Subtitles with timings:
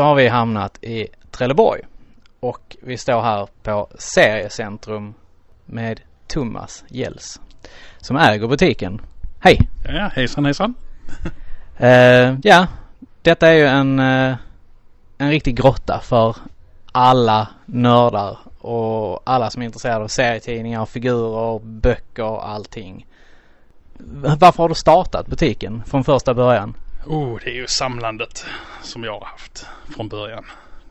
[0.00, 1.80] Så har vi hamnat i Trelleborg
[2.40, 5.14] och vi står här på Seriecentrum
[5.66, 7.40] med Thomas Gälls
[7.98, 9.00] som äger butiken.
[9.40, 9.58] Hej!
[9.84, 10.74] Ja, hejsan hejsan.
[11.76, 12.66] Eh, ja,
[13.22, 14.36] detta är ju en, eh,
[15.18, 16.36] en riktig grotta för
[16.92, 23.06] alla nördar och alla som är intresserade av serietidningar, figurer, böcker och allting.
[24.38, 26.74] Varför har du startat butiken från första början?
[27.06, 28.46] Oh, det är ju samlandet
[28.82, 30.44] som jag har haft från början.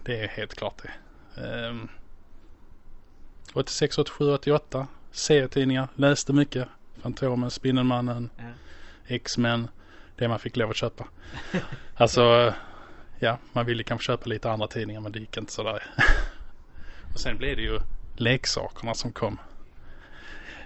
[0.04, 1.42] Det är helt klart det.
[1.68, 1.90] Um,
[3.54, 4.88] 86, 87, 88.
[5.12, 5.88] Serietidningar.
[5.96, 6.68] Läste mycket.
[7.02, 8.44] Fantomen, Spindelmannen, Ja.
[9.08, 9.68] X-Men.
[10.16, 11.06] Det man fick lov att köpa.
[11.96, 12.54] alltså,
[13.20, 15.84] ja, man ville kanske köpa lite andra tidningar men det gick inte sådär.
[17.14, 17.80] och sen blev det ju
[18.18, 19.38] leksakerna som kom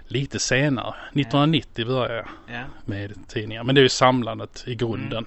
[0.06, 0.94] lite senare.
[1.08, 2.64] 1990 började jag Ja.
[2.84, 3.64] med tidningar.
[3.64, 5.26] Men det är ju samlandet i grunden.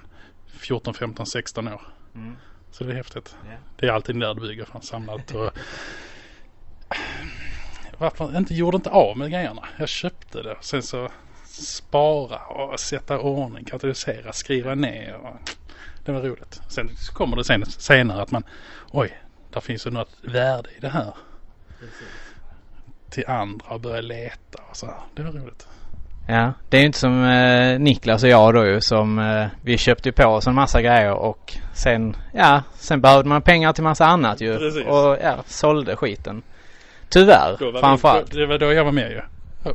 [0.52, 1.80] 14, 15, 16 år.
[2.14, 2.36] Mm.
[2.70, 3.36] Så det är häftigt.
[3.44, 3.56] Ja.
[3.76, 5.34] Det är alltid där det bygger från samlandet.
[5.34, 5.50] Och
[7.98, 9.68] varför inte gjorde inte av med grejerna.
[9.78, 10.56] Jag köpte det.
[10.60, 11.10] Sen så
[11.44, 15.14] spara och sätta ordning, katalysera, skriva ner.
[15.14, 15.36] Och
[16.04, 16.60] det var roligt.
[16.68, 18.44] Sen kommer det sen, senare att man
[18.90, 19.18] oj,
[19.52, 21.14] där finns ju något värde i det här.
[23.10, 25.00] Till andra och börja leta och så här.
[25.14, 25.68] Det var roligt.
[26.30, 29.78] Ja, det är ju inte som eh, Niklas och jag då ju som eh, vi
[29.78, 34.06] köpte på oss en massa grejer och sen, ja, sen behövde man pengar till massa
[34.06, 34.58] annat ju.
[34.58, 34.86] Precis.
[34.86, 36.42] Och ja, sålde skiten.
[37.08, 38.32] Tyvärr, framförallt.
[38.32, 39.20] Det, var då jag var med ju.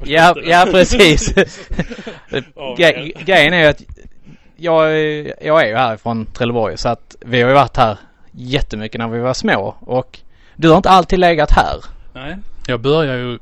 [0.05, 1.33] Ja, ja precis.
[3.25, 3.81] Grejen är ju att
[4.55, 4.91] jag,
[5.41, 7.97] jag är ju härifrån Trelleborg så att vi har ju varit här
[8.31, 10.19] jättemycket när vi var små och
[10.55, 11.75] du har inte alltid legat här.
[12.13, 12.37] Nej.
[12.67, 13.39] Jag börjar ju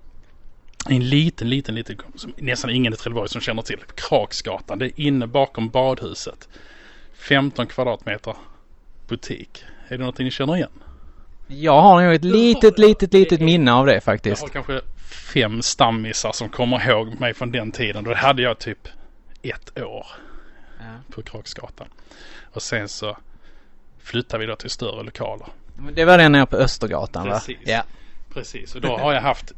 [0.90, 3.80] en liten, liten, liten, som nästan ingen i Trelleborg som känner till.
[3.96, 4.80] Kraksgatan.
[4.80, 6.50] Det är inne bakom badhuset.
[7.14, 8.36] 15 kvadratmeter
[9.08, 9.64] butik.
[9.88, 10.72] Är det någonting ni känner igen?
[11.48, 14.42] Jag har nog ett litet, litet, litet minne av det Jag faktiskt.
[14.42, 14.82] har kanske
[15.34, 18.04] fem stammisar som kommer ihåg mig från den tiden.
[18.04, 18.88] Då hade jag typ
[19.42, 20.08] ett år
[21.10, 21.88] på Kraksgatan.
[22.54, 23.18] Och sen så
[24.00, 25.48] flyttade vi då till större lokaler.
[25.94, 27.34] Det var den nere på Östergatan va?
[27.34, 27.58] Precis.
[27.66, 27.84] Ja.
[28.34, 29.54] Precis, och då har jag haft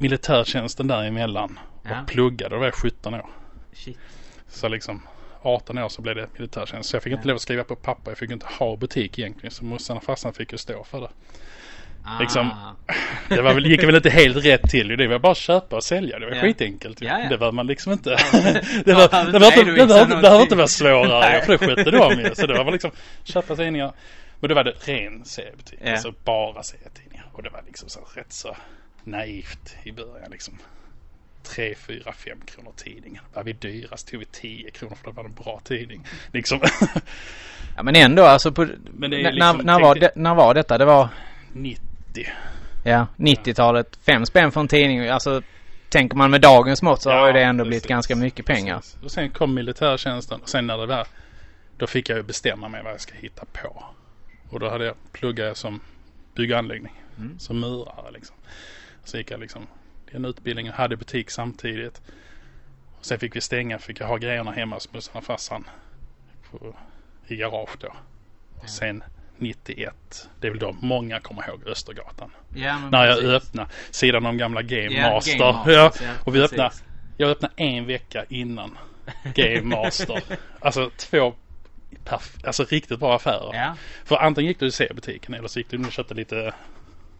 [0.00, 2.04] militärtjänsten däremellan och Ja.
[2.06, 2.54] pluggade.
[2.54, 3.26] Då var jag 17 år.
[3.72, 3.98] Shit.
[4.48, 5.02] Så liksom
[5.42, 6.90] 18 år så blev det militärtjänst.
[6.90, 8.10] Så jag fick inte lov att skriva på papper.
[8.10, 9.50] Jag fick inte ha butik egentligen.
[9.50, 11.10] Så morsan och farsan fick ju stå för det.
[12.20, 12.74] Liksom- Ah.
[13.28, 14.88] Det var väl, gick väl inte helt rätt till.
[14.88, 16.18] Det var bara att köpa och sälja.
[16.18, 16.40] Det var Ja.
[16.42, 17.00] skitenkelt.
[17.02, 17.28] Ja, ja.
[17.28, 18.10] Det var man liksom inte.
[18.32, 21.40] det, Ja, var, behöver det, var inte det, det vara svårare.
[21.44, 22.34] För det skötte de ju.
[22.34, 22.90] Så det var väl liksom
[23.24, 23.92] köpa tidningar.
[24.40, 25.78] Men då var det ren seriebutik.
[25.84, 25.92] Ja.
[25.92, 27.24] Alltså bara serietidningar.
[27.32, 28.56] Och det var liksom så rätt så
[29.04, 30.58] naivt i början liksom.
[31.42, 33.22] 3, 4, 5 kronor tidningen.
[33.34, 36.06] Var vi dyrast tog vi 10 kronor för det var en bra tidning.
[36.32, 36.60] Liksom
[37.76, 40.78] Ja men ändå alltså på, Men är när, liksom- när, var det, när var detta?
[40.78, 41.08] Det var
[41.52, 41.82] 90.
[42.84, 43.98] ja 90-talet.
[44.06, 45.08] Fem spänn för en tidning.
[45.08, 45.42] Alltså
[45.88, 47.88] tänker man med dagens mått så har ju det ändå blivit precis.
[47.88, 48.76] ganska mycket pengar.
[48.76, 49.02] Precis.
[49.02, 51.06] Och sen kom militärtjänsten och sen när det var
[51.76, 53.84] då fick jag ju bestämma mig vad jag ska hitta på.
[54.50, 55.80] Och då hade jag pluggat som
[56.34, 57.02] bygganläggning.
[57.18, 57.38] Mm.
[57.38, 58.36] Som murare liksom.
[59.10, 59.66] Så gick jag liksom
[60.12, 62.02] den utbildningen, hade butik samtidigt.
[62.98, 65.64] Och sen fick vi stänga, fick jag ha grejerna hemma hos morsan och farsan.
[66.50, 66.76] På,
[67.26, 67.92] I garage då.
[68.62, 69.02] Och sen
[69.38, 72.30] 91, det är väl då många kommer ihåg Östergatan.
[72.54, 75.38] Ja, När jag öppnade sidan om gamla Game Ja, Master.
[75.38, 76.52] Game Masters, ja, ja, och vi precis.
[76.52, 76.74] öppnade,
[77.16, 78.78] jag öppnade en vecka innan
[79.34, 80.22] Game Master.
[80.60, 81.34] alltså två
[82.44, 83.52] alltså riktigt bra affärer.
[84.04, 86.54] För antingen gick du i C-butiken eller så gick du och köpte lite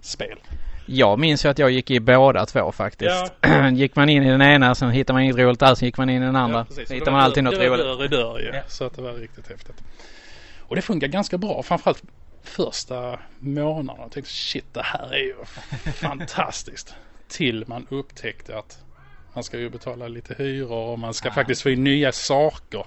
[0.04, 0.38] spel.
[0.86, 3.32] Jag minns ju att jag gick i båda två faktiskt.
[3.72, 5.82] gick man in i den ena så hittade man inget roligt alls.
[5.82, 6.64] Gick man in i den andra.
[6.64, 6.88] precis.
[6.88, 7.78] så hittade man alltid dörr- något roligt.
[7.78, 8.50] dörr i dörr ju.
[8.54, 8.62] Ja.
[8.68, 9.76] Så att det var riktigt häftigt.
[10.58, 11.62] Och det funkar ganska bra.
[11.62, 12.02] Framförallt
[12.42, 14.02] första månaderna.
[14.02, 15.34] Jag tänkte shit det här är ju
[15.92, 16.94] fantastiskt.
[17.28, 18.78] Till man upptäckte att
[19.34, 21.32] man ska ju betala lite hyror och man ska Ah.
[21.32, 22.84] faktiskt få in nya saker.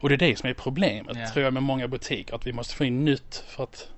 [0.00, 1.28] Och det är det som är problemet Ja.
[1.32, 2.34] tror jag med många butiker.
[2.34, 3.88] Att vi måste få in nytt för att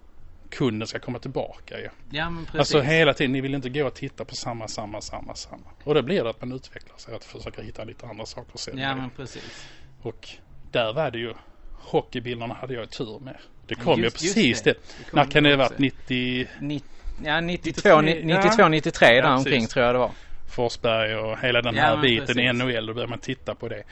[0.55, 1.89] kunden ska komma tillbaka ju.
[2.11, 2.59] Ja men precis.
[2.59, 5.67] Alltså hela tiden, ni vill inte gå och titta på samma, samma, samma, samma.
[5.85, 8.89] Och då blir det att man utvecklar sig, att försöka hitta lite andra saker sälja.
[8.89, 9.67] ja men precis.
[10.03, 10.29] Och
[10.71, 11.35] där var det ju,
[11.73, 13.37] hockeybilderna hade jag tur med.
[13.67, 14.71] Det kom Just- ju precis det.
[14.73, 14.79] det.
[15.11, 15.79] Det När kan det ha varit?
[15.79, 16.83] 90 Ni,
[17.25, 20.11] ja 92, 93, 92, 93 där Ja, omkring tror jag det var.
[20.49, 22.53] Forsberg och hela den Ja, här biten i.
[22.53, 22.87] NHL.
[22.87, 23.83] Då började man titta på det.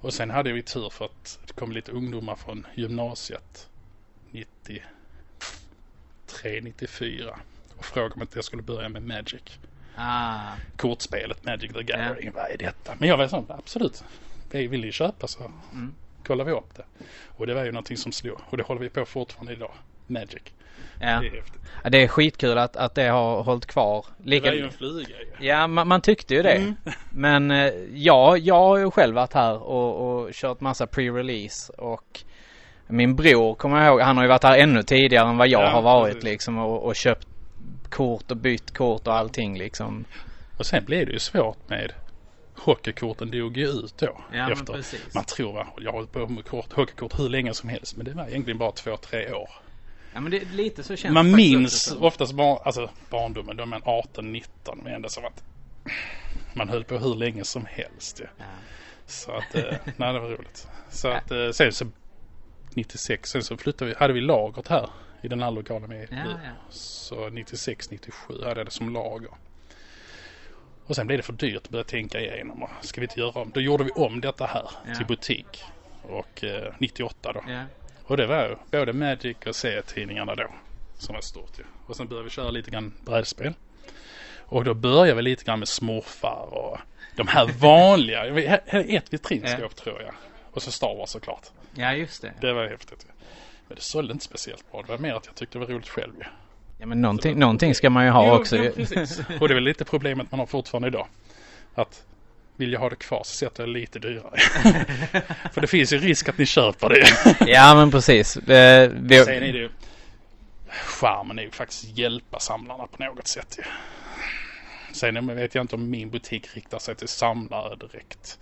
[0.00, 3.68] Och sen hade vi tur för att det kom lite ungdomar från gymnasiet
[4.30, 4.82] 93,
[6.62, 7.38] 94
[7.76, 9.42] och frågade om inte jag skulle börja med Magic.
[9.96, 10.40] Ah.
[10.76, 12.30] Kortspelet Magic the Gathering.
[12.34, 12.94] Vad är detta?
[12.98, 14.04] Men jag var sån, absolut.
[14.50, 15.94] Vi vill ju köpa så Mm.
[16.26, 16.84] kollade vi upp det.
[17.26, 18.38] Och det var ju någonting som slog.
[18.50, 19.72] Och det håller vi på fortfarande idag.
[20.06, 20.42] Magic.
[21.00, 21.20] Ja.
[21.20, 21.42] Det är.
[21.84, 24.06] Ja, det är skitkul att, att det har hållit kvar.
[24.18, 24.46] Det Lika...
[24.46, 25.08] var ju en fluga
[25.40, 25.46] ju.
[25.46, 26.52] Ja, man, man tyckte ju det.
[26.52, 26.74] Mm.
[27.10, 32.20] Men eh, ja, jag har ju själv varit här och, och kört massa pre-release och
[32.88, 35.62] min bror kommer jag ihåg, han har ju varit här ännu tidigare än vad jag
[35.62, 36.24] Ja, har varit precis.
[36.24, 37.26] liksom och, och köpt
[37.88, 40.04] kort och bytt kort och allting liksom.
[40.58, 41.92] Och sen blev det ju svårt med
[42.56, 44.20] hockeykorten dog ju ut då.
[44.30, 45.14] men efter, precis.
[45.14, 47.96] man tror va, jag har hållit på med kort, hockeykort hur länge som helst.
[47.96, 49.50] Men det var egentligen bara två, tre år.
[50.14, 52.04] Ja men det, lite så känns Man minns också.
[52.04, 54.78] oftast bar, alltså barndomen, då är man 18, 19.
[54.84, 55.42] Men ändå som att
[56.54, 58.26] man höll på hur länge som helst ju.
[58.38, 58.44] Ja.
[59.06, 59.62] Så att, eh,
[59.96, 60.68] nej det var roligt.
[60.90, 61.86] Så att eh, sen så
[62.78, 64.90] 96, sen så flyttade vi, hade vi lagret här
[65.22, 66.50] i den här lokalen med Ja, ja.
[66.70, 69.30] Så 96, 97 hade jag det som lager.
[70.86, 72.62] Och sen blev det för dyrt att börja tänka igenom.
[72.62, 73.50] och Ska vi inte göra om?
[73.54, 74.94] Då gjorde vi om detta här Ja.
[74.94, 75.62] till butik.
[76.02, 77.40] Och eh, 98 då.
[78.04, 80.46] Och det var ju både Magic och serietidningarna då.
[80.94, 81.62] Som var stort ju.
[81.86, 83.54] Och sen började vi köra lite grann brädspel.
[84.38, 86.78] Och då började vi lite grann med smurfar och
[87.16, 88.26] de här vanliga.
[88.66, 90.14] Ett vitrinskåp tror jag.
[90.58, 91.46] Och så Star Wars såklart.
[91.74, 92.32] ja just det.
[92.40, 93.06] Det var häftigt.
[93.68, 94.82] Men det sålde inte speciellt bra.
[94.82, 96.24] Det var mer att jag tyckte det var roligt själv ju.
[96.78, 98.56] Ja men någonting, någonting ska man ju ha Jo, också.
[98.56, 99.18] jo, precis.
[99.40, 101.06] Och det är väl lite problemet man har fortfarande idag.
[101.74, 102.04] Att
[102.56, 104.38] vill jag ha det kvar så sätter jag lite dyrare.
[105.52, 107.06] För det finns ju risk att ni köper det.
[107.52, 108.36] ja men precis.
[108.36, 109.70] Eh, vi, Sen är det ju
[110.68, 113.64] Charmen är ju faktiskt hjälpa samlarna på något sätt ju.
[114.92, 118.38] Sen vet jag inte om min butik riktar sig till samlare direkt.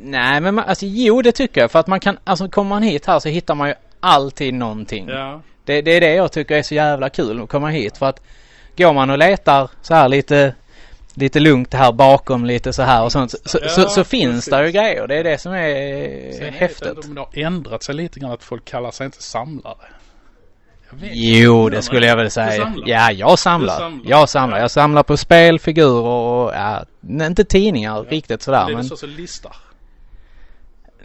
[0.00, 2.82] Nej men man, alltså jo det tycker jag för att man kan, alltså kommer man
[2.82, 5.08] hit här så hittar man ju alltid någonting.
[5.08, 5.40] Ja.
[5.64, 8.20] Det, det är det jag tycker är så jävla kul att komma hit för att
[8.76, 10.54] går man och letar så här lite
[11.14, 14.50] lite lugnt här bakom lite så här och sånt så, Ja, så, så finns precis.
[14.50, 15.06] det ju grejer.
[15.06, 17.04] Det är det som är Sen häftigt.
[17.04, 19.76] om det har ändrat sig lite grann att folk kallar sig inte samlare.
[21.12, 22.74] Jo, det skulle jag väl säga.
[22.86, 23.78] Ja, jag samlar.
[23.78, 24.10] Samlar?
[24.10, 24.56] Jag samlar.
[24.56, 24.62] Ja.
[24.62, 26.84] Jag samlar på spel, figurer och ja,
[27.26, 28.66] inte tidningar riktigt sådär.
[28.66, 29.56] Det är Men så listar.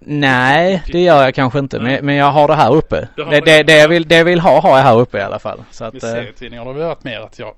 [0.06, 1.80] Nej, det gör jag kanske inte.
[1.80, 3.07] Men, men jag har det här uppe.
[3.15, 3.39] Det, det.
[3.42, 5.63] det, det, jag vill, det jag vill ha har jag här uppe i alla fall.
[5.71, 7.53] Så Med att, eh, serietidningar har det varit mer att jag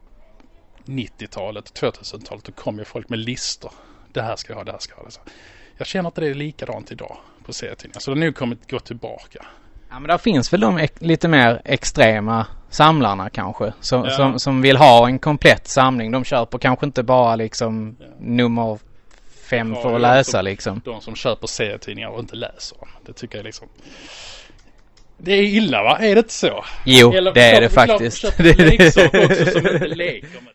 [0.85, 3.71] 90-talet, 2000-talet, då kom ju folk med listor.
[4.13, 5.11] Det här ska jag ha, det här ska jag ha.
[5.11, 5.19] Så
[5.77, 7.99] Jag känner att det är likadant idag på serietidningar.
[7.99, 9.45] Så det har nu kommit gå tillbaka.
[9.89, 13.73] Ja men där finns väl de lite mer extrema samlarna kanske.
[13.79, 14.09] Som, Ja.
[14.11, 16.11] som, som vill ha en komplett samling.
[16.11, 18.05] De köper kanske inte bara liksom Ja.
[18.19, 18.79] nummer
[19.43, 20.81] fem Ja, för att läsa som- liksom.
[20.85, 22.87] De som köper serietidningar och inte läser dem.
[23.05, 23.67] Det tycker jag liksom.
[25.17, 25.97] Det är illa va?
[25.97, 26.63] Är det inte så?
[26.85, 28.23] Jo, Eller det är det faktiskt.
[28.25, 28.37] också
[29.51, 30.53] som inte leker med.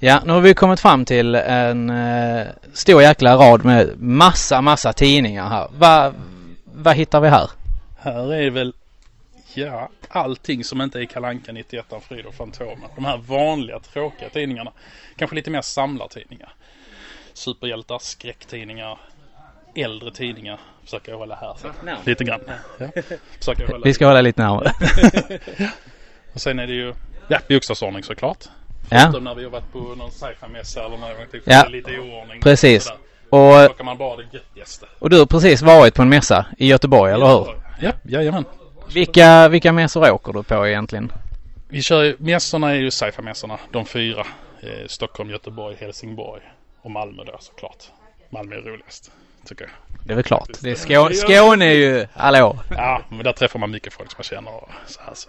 [0.00, 4.92] Ja, nu har vi kommit fram till en eh, stor jäkla rad med massa, massa
[4.92, 5.68] tidningar här.
[5.78, 6.12] Va-
[6.64, 7.50] Vad hittar vi här?
[8.00, 8.72] Här är väl
[9.54, 12.88] Ja, allting som inte är Kalanka 91 Fryd och Fantomen.
[12.96, 14.72] De här vanliga tråkiga tidningarna.
[15.16, 16.52] Kanske lite mer samlartidningar.
[17.38, 18.98] Superhjältar, skräcktidningar,
[19.74, 20.60] äldre tidningar.
[20.84, 21.54] Försöker jag hålla här.
[21.58, 21.68] Så.
[22.10, 22.40] Lite grann.
[22.78, 22.86] Ja.
[23.38, 23.84] Försöker hålla.
[23.84, 24.72] Vi ska hålla lite närmare.
[26.34, 26.94] Och sen är det ju
[27.28, 28.44] ja, bokstavsordning såklart.
[28.90, 31.40] Ja, Förutom när vi har varit på någon sci-fi-mässa eller någonting.
[31.44, 31.52] Ja.
[31.52, 31.68] Ja.
[31.68, 32.40] Lite i oordning.
[32.40, 32.92] Precis.
[33.30, 34.86] Och, Då kan man bara det göttigaste.
[34.98, 37.46] och du har precis varit på en mässa i Göteborg, eller hur?
[37.80, 38.44] Ja, jajamän.
[38.94, 41.12] Vilka, vilka mässor åker du på egentligen?
[41.68, 43.58] Vi kör ju, mässorna är ju sci-fi-mässorna.
[43.72, 44.26] De fyra.
[44.60, 46.42] Eh, Stockholm, Göteborg, Helsingborg
[46.82, 47.84] och Malmö då såklart.
[48.30, 49.12] Malmö är roligast,
[49.44, 49.70] tycker jag.
[50.04, 50.48] Det är väl klart.
[50.62, 52.58] Det är Skå- Skåne är ju, hallå.
[52.70, 55.28] Ja, men där träffar man mycket folk som man känner och så här så.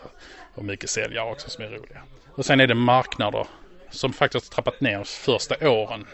[0.55, 2.01] Och mycket säljare också som är roliga.
[2.35, 3.47] Och sen är det marknader
[3.89, 6.07] som faktiskt har trappat ner första åren.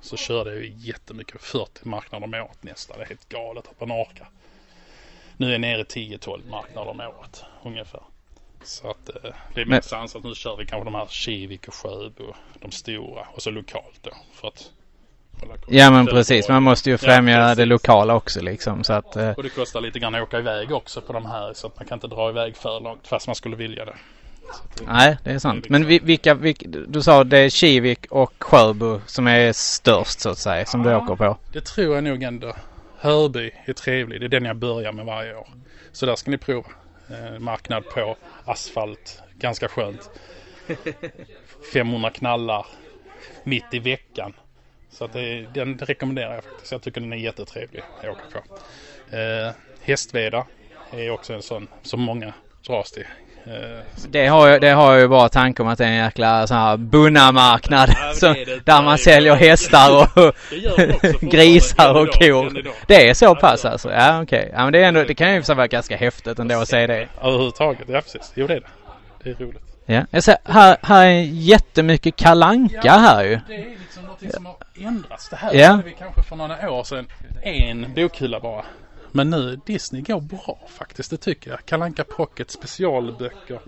[0.00, 2.96] Så körde jag ju jättemycket 40 marknader om året nästan.
[2.98, 4.28] Det är helt galet att man orkar.
[5.36, 8.02] Nu är jag nere i 10-12 marknader om året ungefär.
[8.64, 9.14] Så att eh,
[9.54, 10.24] det är Men- mest ansat.
[10.24, 14.10] Nu kör vi kanske de här Kivik och Sjöbo, de stora och så lokalt då.
[14.34, 14.70] För att.
[15.68, 17.56] Ja men precis, man måste ju Ja, främja precis.
[17.56, 20.72] det lokala också liksom så att eh, Och det kostar lite grann att åka iväg
[20.72, 23.36] också på de här så att man kan inte dra iväg för långt fast man
[23.36, 23.90] skulle vilja det.
[24.50, 25.68] Att det- Nej, det är sant.
[25.68, 30.30] Men vi- vilka, vilka, du sa det är Kivik och Sjöbo som är störst så
[30.30, 30.98] att säga, som du Ja.
[31.04, 31.36] åker på.
[31.52, 32.52] Det tror jag nog ändå.
[32.98, 34.20] Hörby är trevlig.
[34.20, 35.48] Det är den jag börjar med varje år.
[35.92, 36.68] Så där ska ni prova.
[37.10, 39.22] Eh, marknad på asfalt.
[39.38, 40.10] Ganska skönt.
[41.72, 42.66] 500 knallar
[43.44, 44.32] mitt i veckan.
[44.90, 46.72] Så att det, den rekommenderar jag faktiskt.
[46.72, 48.56] Jag tycker den är jättetrevlig att åka på.
[49.16, 50.46] Eh, Hästveda
[50.90, 52.34] är också en sån som många
[52.66, 53.06] dras till.
[53.46, 53.52] Eh,
[54.08, 56.56] Det har, jag, det har ju bara tanke om att det är en jäkla sån
[56.56, 57.90] här bunnamarknad.
[58.00, 58.60] Ja, som- det är det.
[58.64, 60.34] där man säljer hästar och
[61.30, 62.64] grisar och kor.
[62.86, 63.92] Det är så Ja, pass alltså?
[63.92, 64.50] Ja okej.
[64.54, 67.08] Ja men det är ändå, det kan ju vara ganska häftigt ändå att se det.
[67.22, 68.32] Överhuvudtaget, ja precis.
[68.34, 68.66] Jo det är det.
[69.24, 69.62] Det är roligt.
[69.86, 70.02] Ja.
[70.10, 73.40] Jag ser, här, här är jättemycket kalanka här ju.
[73.48, 75.28] Det är liksom någonting som har ändrats.
[75.28, 75.68] Det här Ja.
[75.70, 77.06] hade vi kanske för några år sedan
[77.42, 78.64] en bokhylla bara.
[79.12, 81.64] Men nu, Disney går bra faktiskt, det tycker jag.
[81.64, 83.60] Kalanka Pocket, specialböcker.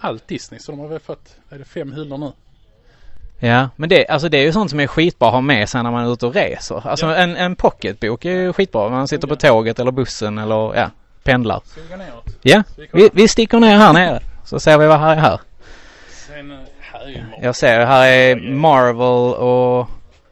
[0.00, 0.60] Allt Disney.
[0.60, 2.32] Så de har väl fått, är det fem hyllor nu?
[3.48, 5.82] Ja, men det, alltså det är ju sånt som är skitbra att ha med sig
[5.82, 6.88] när man är ute och reser.
[6.88, 7.14] Alltså Ja.
[7.16, 8.88] en, en pocketbok är ju skitbra.
[8.88, 10.90] Man sitter på tåget eller bussen eller ja,
[11.22, 11.60] pendlar.
[11.64, 12.24] Ska vi gå neråt?
[12.42, 14.20] Ja, vi vi, sticker ner här nere.
[14.44, 15.40] Så ser vi vad här är här.
[16.28, 17.40] Sen, eh, här är ju Marvel.
[17.44, 19.88] Jag ser här är Marvel och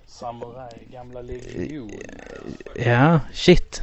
[0.06, 1.90] Samurai, gamla legion.
[2.74, 3.82] ja, shit.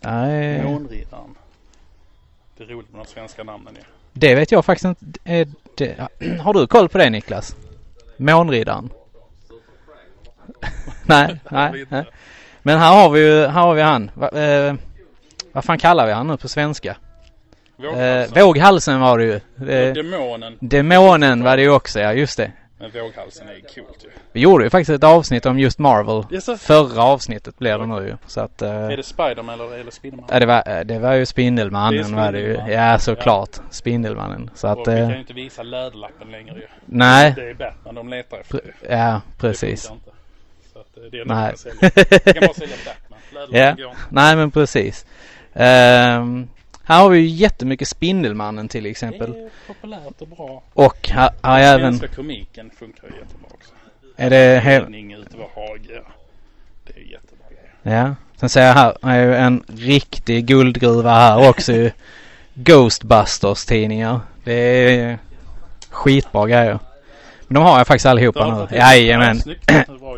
[0.00, 1.34] Nej, Månriddaren.
[2.56, 3.82] Det är roligt med de svenska namnen ju.
[4.12, 5.44] det vet jag faktiskt inte.
[5.76, 5.96] Det,
[6.40, 7.56] har du koll på det Niklas?
[8.16, 8.90] Månriddaren?
[11.06, 12.04] nej, nej, nej.
[12.62, 14.10] Men här har vi ju, här har vi han.
[14.14, 14.74] Va, eh,
[15.52, 16.90] vad fan kallar vi han nu på svenska?
[16.90, 18.44] Eh, Våghalsen.
[18.44, 19.34] våghalsen var det ju.
[19.70, 20.56] Eh, Demonen.
[20.60, 22.52] demonen var det ju också, ja just det.
[22.80, 24.08] Men våghalsen är ju coolt ju.
[24.32, 26.24] Vi gjorde ju faktiskt ett avsnitt om just Marvel.
[26.30, 26.56] Det är, så...
[26.56, 28.16] Förra avsnittet blev det nu ju.
[28.26, 28.62] Så att...
[28.62, 30.28] eh, är det Spiderman eller, eller Spindelman?
[30.32, 32.72] ja, det, var, eh, det var ju Spindelmannen Det är var det ju.
[32.72, 33.50] Ja såklart.
[33.70, 34.50] Spindelmannen.
[34.54, 34.78] Så Och att...
[34.78, 36.66] vi kan Eh, ju inte visa läderlappen längre ju.
[36.86, 37.32] nej.
[37.36, 38.58] Det är Batman de letar efter.
[38.58, 39.82] Pre- ja Det precis.
[39.82, 39.92] Så
[40.78, 41.48] att eh, det är Nej.
[41.48, 41.90] nog sälja.
[42.24, 43.18] Vi kan bara sälja Batman.
[43.32, 43.84] Läderlappen Ja.
[43.84, 44.02] går inte.
[44.08, 45.06] Nej men precis.
[45.54, 46.48] Ehm,
[46.84, 49.32] här har vi ju jättemycket Spindelmannen till exempel.
[49.32, 50.62] Det är populärt och bra.
[50.72, 51.98] Och här, här är även...
[51.98, 53.70] Svenska komiken funkar ju jättebra också.
[54.16, 54.60] Är det...
[54.64, 56.02] He- Räddning ute vid Hage.
[56.86, 57.46] Det är ju jättebra.
[57.82, 58.14] Ja.
[58.36, 61.90] Sen ser jag här, är ju en riktig guldgruva här också ju.
[62.54, 64.20] Ghostbusters tidningar.
[64.44, 65.18] Det är
[65.90, 66.78] skitbra grejer.
[67.46, 68.76] Men de har jag faktiskt allihopa nu.
[68.76, 69.40] Jajamän.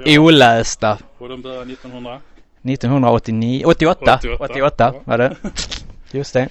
[0.07, 0.99] Olästa.
[1.19, 2.19] Och de börjar 1900.
[2.65, 4.45] 1989, 88, 88.
[4.45, 5.37] 88 var det.
[6.13, 6.49] Just det.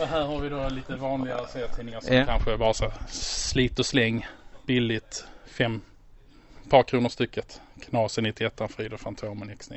[0.00, 2.24] Och här har vi då lite vanligare serietidningar som Ja.
[2.26, 4.26] kanske bara så slit och släng.
[4.66, 5.24] Billigt.
[5.46, 5.80] Fem
[6.70, 7.60] par kronor stycket.
[7.82, 9.76] Knasen 91, Frida Fantomen X9.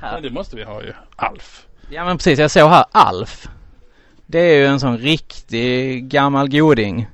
[0.00, 0.92] Men det måste vi ha ju.
[1.16, 1.66] Alf.
[1.90, 3.48] Ja men precis, jag såg här Alf.
[4.26, 7.06] Det är ju en sån riktig gammal goding.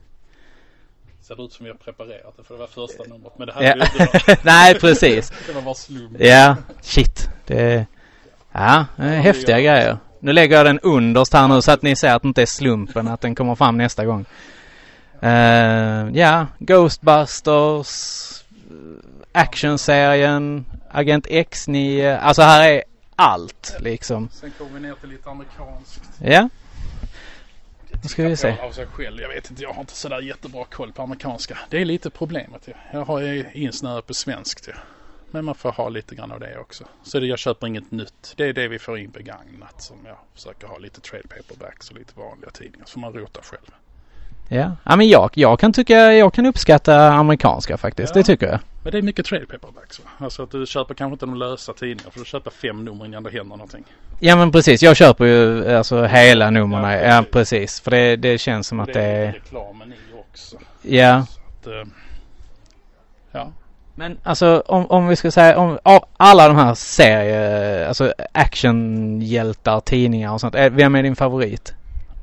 [1.21, 3.33] Ser ut som vi har preparerat det för det var första numret.
[3.39, 3.71] Men det här Ja.
[3.73, 5.33] är ju inte Nej precis.
[5.47, 6.17] Det var bara slump.
[6.21, 7.29] Ja, shit.
[7.47, 7.87] Det
[8.53, 9.99] Ja, det är häftiga grejer.
[10.21, 12.47] Nu lägger jag den underst här nu så att ni ser att det inte är
[12.47, 14.25] slumpen att den kommer fram nästa gång.
[15.21, 18.31] Eh, ja, Ghostbusters,
[19.33, 22.19] actionserien, Agent X9.
[22.19, 22.83] Alltså här är
[23.17, 24.29] allt liksom.
[24.33, 26.03] Sen kommer vi ner till lite amerikanskt.
[26.23, 26.49] Ja.
[28.03, 28.55] Nu ska vi se.
[28.63, 29.21] Av sig själv.
[29.21, 31.59] Jag vet inte, jag har inte sådär jättebra koll på amerikanska.
[31.71, 32.73] Det är lite problemet ju.
[32.93, 34.73] Jag har ju insnöat på svenskt ju.
[35.31, 36.85] Men man får ha lite grann av det också.
[37.03, 38.35] Så det, jag köper inget nytt.
[38.37, 41.97] Det är det vi får in begagnat som jag försöker ha lite trade paperbacks och
[41.99, 42.87] lite vanliga tidningar.
[42.87, 43.71] Så man rotar själv.
[44.49, 48.15] Ja, ja men jag, jag kan tycka, jag kan uppskatta amerikanska faktiskt.
[48.15, 48.21] Ja.
[48.21, 48.61] Det tycker jag.
[48.83, 50.11] Men det är mycket trade paperbacks va?
[50.19, 52.11] Alltså att du köper kanske inte de lösa tidningarna.
[52.11, 53.85] För du köper fem nummer innan det händer någonting.
[54.21, 56.83] Ja men precis, jag köper ju alltså hela numren.
[56.83, 57.81] Ja, Ja, precis.
[57.81, 59.33] För det, det känns som att det det är är...
[59.33, 60.57] reklamen i också.
[60.83, 61.15] Ja.
[61.17, 61.85] Att, eh,
[63.33, 63.53] ja.
[63.99, 69.81] Men alltså om, om vi ska säga om av alla de här serie, alltså actionhjältar,
[69.81, 70.55] tidningar och sånt.
[70.55, 71.75] är- Vem är din favorit?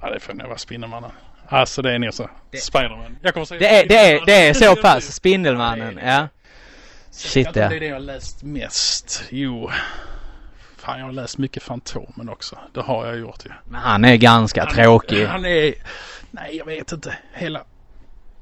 [0.01, 1.11] ja, det får nog vara Spindelmannen.
[1.47, 2.29] Alltså det är nog så.
[2.61, 3.17] Spiderman.
[3.21, 5.13] Jag kommer säga Det är, det är, det är så pass.
[5.15, 6.27] Spindelmannen, ja.
[7.11, 7.51] Shit, ja.
[7.69, 9.23] Det är det jag har läst mest.
[9.29, 9.69] Jo.
[10.77, 12.57] Fan jag har läst mycket Fantomen också.
[12.73, 13.49] Det har jag gjort ju.
[13.65, 15.25] Men han är ganska tråkig.
[15.25, 15.73] Han är,
[16.31, 17.17] nej jag vet inte.
[17.33, 17.61] Hela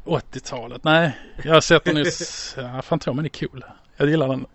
[0.06, 0.84] 80-talet.
[0.84, 1.12] Nej,
[1.44, 2.56] jag har sett den nyss.
[2.58, 3.64] Ja, Fantomen är cool.
[3.98, 4.46] Jag gillar den.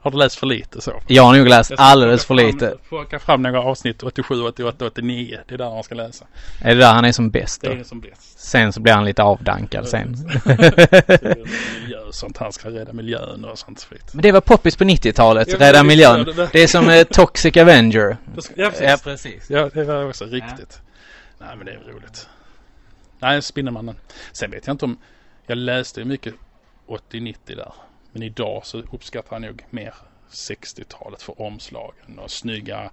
[0.00, 0.92] Har du läst för lite så?
[1.06, 2.68] Jag har nog läst Jag alldeles för lite.
[2.68, 5.38] Fram, plocka fram några avsnitt 87, 88, 89.
[5.48, 6.24] Det är där man ska läsa.
[6.60, 7.72] Är det där han är som bäst Det då?
[7.74, 8.40] är det som bäst.
[8.40, 10.16] Sen så blir han lite avdankad sen.
[10.46, 12.36] Är miljö och sånt.
[12.36, 14.04] Han ska rädda miljön och sånt skit.
[14.14, 15.48] Men det var poppis på 90-talet.
[15.48, 16.24] Ja, men Rädda miljön.
[16.52, 18.16] det- är som eh, Toxic Avenger.
[18.56, 19.02] Ja, precis.
[19.02, 19.50] precis.
[19.50, 20.80] Ja, det var också riktigt.
[21.38, 22.28] Nej, men det är roligt.
[23.18, 23.96] Nej, Spindelmannen.
[24.32, 24.98] Sen vet jag inte om...
[25.46, 26.34] Jag läste mycket
[26.86, 27.72] 80-90 där.
[28.12, 29.94] Men idag så uppskattar jag nog mer
[30.30, 32.90] 60-talet för omslagen och snygga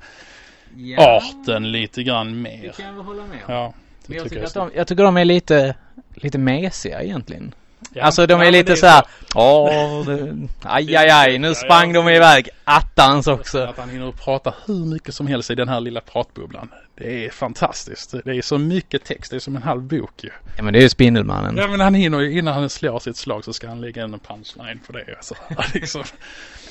[0.98, 2.72] arten lite grann mer.
[2.77, 4.46] kan jag väl hålla med Ja, det Men jag tycker jag.
[4.46, 5.75] att de, jag tycker de är lite,
[6.13, 7.55] lite mesiga egentligen.
[7.93, 8.03] Ja.
[8.03, 9.03] Alltså de Ja, är men lite det så här.
[9.35, 12.01] Åh, det- aj, aj, aj, nu Ja, sprang ja.
[12.01, 12.49] de iväg.
[12.63, 13.59] Attans också.
[13.63, 16.69] Att han hinner prata hur mycket som helst i den här lilla pratbubblan.
[16.97, 18.15] Det är fantastiskt.
[18.25, 19.31] Det är så mycket text.
[19.31, 20.29] Det är som en halv bok ju.
[20.57, 21.57] Ja men det är ju Spindelmannen.
[21.57, 24.19] Ja men han hinner ju innan han slår sitt slag så ska han lägga en
[24.19, 25.05] punchline på det.
[25.21, 25.35] Så,
[25.73, 26.03] liksom.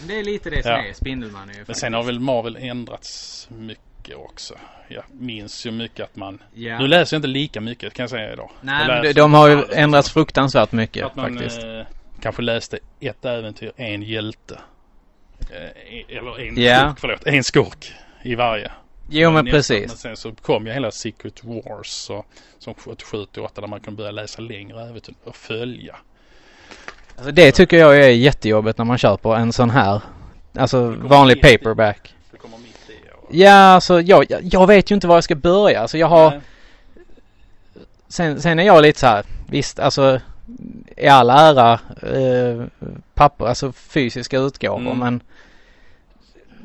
[0.07, 0.79] Det är lite det som Ja.
[0.79, 4.55] är Spindelmannen ju Men sen har väl Marvel ändrats mycket också.
[4.89, 6.43] Jag minns ju mycket att man...
[6.55, 6.79] Ja.
[6.79, 8.51] Nu läser jag inte lika mycket kan jag säga idag.
[8.61, 11.59] Nej men de, har ju ändrats fruktansvärt mycket Att man faktiskt.
[11.65, 11.81] eh,
[12.21, 14.59] kanske läste ett äventyr, en hjälte.
[15.51, 16.81] Eh, eller en Ja.
[16.81, 17.27] skurk, förlåt.
[17.27, 17.93] En skurk
[18.23, 18.71] i varje.
[19.11, 19.59] Jo men Nästan.
[19.59, 19.89] precis.
[19.89, 22.27] Men sen så kom ju hela Secret Wars och,
[22.59, 25.97] som 77-88 där man kunde börja läsa längre äventyr och följa.
[27.17, 30.01] Alltså det tycker jag är jättejobbigt när man köper en sån här.
[30.59, 32.15] Alltså vanlig paperback.
[32.31, 33.09] Det kommer mitt i.
[33.13, 35.81] Och, Ja alltså jag, jag, vet ju inte var jag ska börja.
[35.81, 36.41] Alltså jag har, Nej,
[38.09, 40.21] sen, sen är jag lite så här, visst alltså
[40.97, 42.65] i all ära eh,
[43.15, 44.99] papper, alltså fysiska utgåvor Mm.
[44.99, 45.21] men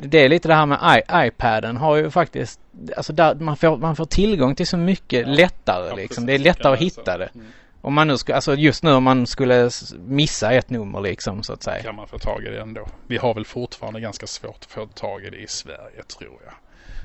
[0.04, 2.60] det är lite det här med I, iPaden har ju faktiskt,
[2.98, 5.34] alltså där, man, får, man får tillgång till så mycket Ja.
[5.34, 6.26] lättare ja, liksom.
[6.26, 6.28] precis.
[6.28, 7.00] Det är lättare att läsa.
[7.02, 7.30] hitta det.
[7.36, 7.48] Mm.
[7.82, 9.70] Om man nu ska, alltså just nu om man skulle
[10.08, 11.84] missa ett nummer liksom så att säga.
[11.84, 12.88] Kan man få tag i det ändå.
[13.08, 16.54] Vi har väl fortfarande ganska svårt att få tag i det i Sverige tror jag.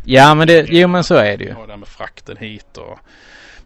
[0.04, 1.54] Ja men det, jo men så är det ju.
[1.54, 2.98] Och det med frakten hit och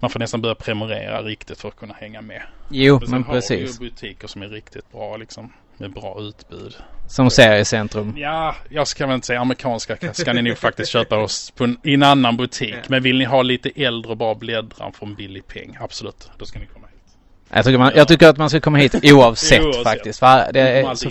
[0.01, 2.43] man får nästan börja prenumerera riktigt för att kunna hänga med.
[2.71, 3.81] Jo men vi precis.
[3.81, 5.53] ju butiker som är riktigt bra liksom.
[5.77, 6.77] Med bra utbud.
[7.09, 8.15] Som seriecentrum.
[8.17, 11.79] Ja, jag ska väl inte säga amerikanska ska ni nog faktiskt köpa oss på en,
[11.85, 12.89] i en annan butik.
[12.89, 16.31] Men vill ni ha lite äldre och bara bläddra för en billig peng, absolut.
[16.39, 16.88] Då ska ni komma.
[17.51, 19.83] Jag tycker, man, jag tycker att man ska komma hit oavsett, Oavsett.
[19.83, 20.19] faktiskt.
[20.19, 21.11] För det är så,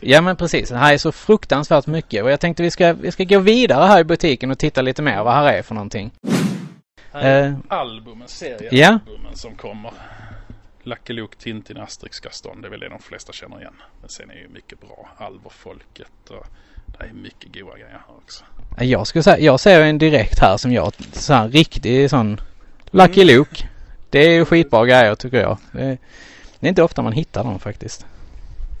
[0.00, 0.68] ja men precis.
[0.68, 2.24] Det här är så fruktansvärt mycket.
[2.24, 5.02] Och jag tänkte vi ska, vi ska gå vidare här i butiken och titta lite
[5.02, 6.10] mer vad här är för någonting.
[7.12, 9.36] Här är Eh, albumen, seriealbumen ja.
[9.36, 9.92] som kommer.
[10.82, 12.62] Lucky Luke, Tintin, Asterix, Gaston.
[12.62, 13.74] Det är väl det de flesta känner igen.
[14.00, 15.08] Men sen är ju mycket bra.
[15.16, 16.46] Alverfolket och
[16.86, 18.44] det är mycket goda grejer här också.
[18.78, 22.40] Jag skulle säga, jag ser en direkt här som jag, så här riktig sån
[22.90, 23.44] Lucky Mm.
[24.14, 25.58] Det är ju skitbra grejer tycker jag.
[25.72, 25.98] Det är,
[26.60, 28.06] det är inte ofta man hittar dem faktiskt.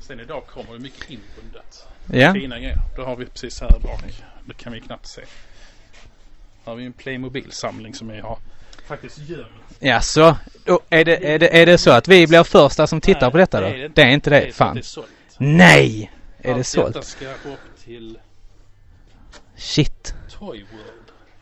[0.00, 1.86] Sen idag kommer det mycket inbundet.
[2.12, 2.32] Ja.
[2.34, 2.78] Fina grejer.
[2.96, 4.00] Det har vi precis här bak.
[4.44, 5.20] Det kan vi knappt se.
[5.20, 8.38] Här har vi en Playmobil-samling som jag har
[8.88, 9.46] faktiskt gömt.
[9.78, 13.00] Ja så, då är det, är, det, är det så att vi blir första som
[13.00, 13.72] tittar Nej, på detta det då?
[13.72, 14.02] är det Det inte.
[14.02, 14.52] är inte det?
[14.52, 14.74] Fan.
[14.74, 15.04] Det är.
[15.38, 16.12] Nej!
[16.38, 16.94] Är det Allt sålt?
[16.94, 18.18] Detta ska upp till
[19.56, 20.14] Shit.
[20.38, 20.93] Toy World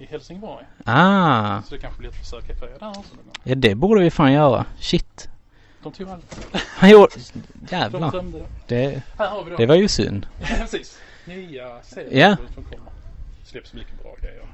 [0.02, 0.64] i Helsingborg.
[0.84, 1.62] Ah.
[1.62, 3.34] Så det kanske blir ett försök att följa där också någon gång.
[3.44, 4.64] Ja det borde vi fan göra.
[4.78, 5.28] Shit.
[5.82, 6.46] De tog allt.
[6.66, 7.12] Han gjorde...
[7.54, 8.10] De Jävlar.
[8.10, 9.02] tömde det.
[9.18, 9.56] Här har vi då.
[9.56, 10.26] det var ju synd.
[10.40, 10.98] Ja, precis.
[11.24, 12.36] Nya serier Ja.
[12.54, 12.92] som kommer.
[13.44, 14.46] Släpps mycket bra grejer.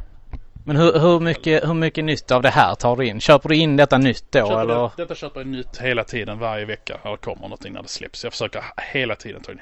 [0.64, 3.20] Men hur, hur, mycket, hur mycket nytt av det här tar du in?
[3.20, 4.74] Köper du in detta nytt då Köper eller?
[4.82, 8.24] det, detta köper jag nytt hela tiden varje vecka det kommer någonting när det släpps.
[8.24, 9.60] Jag försöker hela tiden ta in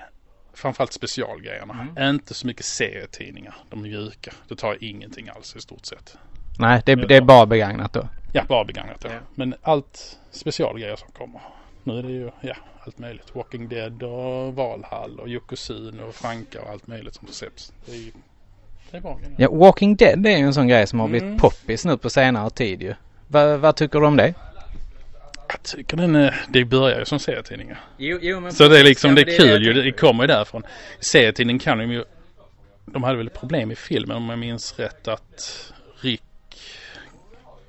[0.57, 1.89] framförallt specialgrejerna.
[1.97, 2.15] Mm.
[2.15, 3.55] Inte så mycket serietidningar.
[3.71, 4.33] De mjuka.
[4.49, 6.17] Det tar ingenting alls i stort sett.
[6.59, 8.09] Nej, det, det är bara begagnat då.
[8.33, 9.09] Ja, bara begagnat då.
[9.09, 9.19] Ja.
[9.35, 11.41] Men allt specialgrejer som kommer.
[11.85, 13.35] Nu är det ju ja, allt möjligt.
[13.35, 17.73] Walking Dead och Valhall och Yokozun och Franka och allt möjligt som släpps.
[17.87, 18.11] Det är,
[18.91, 19.35] det är bra grejer.
[19.39, 21.39] Ja, Walking Dead det är ju en sån grej som har blivit Mm.
[21.39, 22.95] poppis nu på senare tid ju.
[23.29, 24.35] Va, vad tycker du om det?
[25.49, 27.81] Jag tycker den det börjar ju som serietidningar.
[27.97, 29.73] Jo, jo men Så det är liksom, det är kul ju.
[29.73, 30.63] Det kommer ju därifrån.
[31.01, 32.05] Serietidningen kan ju,
[32.85, 36.23] de hade väl problem i filmen om jag minns rätt att Rick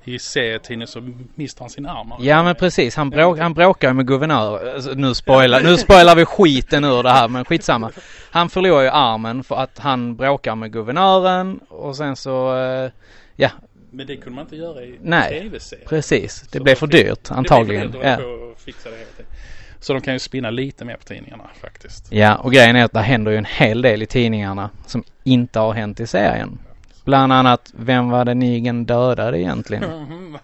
[0.08, 2.12] i serietidningen så mister han sin arm.
[2.20, 4.74] Ja men precis, han, bråk, han bråkar ju med guvernör.
[4.74, 7.90] Alltså, nu, spoilar, nu spoilar vi skiten ur det här men skitsamma.
[8.30, 12.90] Han förlorar ju armen för att han bråkar med guvernören och sen så, eh,
[13.36, 13.50] ja
[13.90, 15.88] Men det kunde man inte göra i Nej, tv-serien.
[15.88, 16.40] precis.
[16.50, 17.82] Det Så blev för fick- dyrt antagligen.
[17.82, 18.16] Det blev Ja.
[18.16, 19.32] för dyrt att på och fixa det tiden.
[19.80, 22.12] Så de kan ju spinna lite mer på tidningarna faktiskt.
[22.12, 25.58] ja, och grejen är att det händer ju en hel del i tidningarna som inte
[25.58, 26.58] har hänt i serien.
[27.04, 29.84] Bland annat, vem var det Negan dödade egentligen?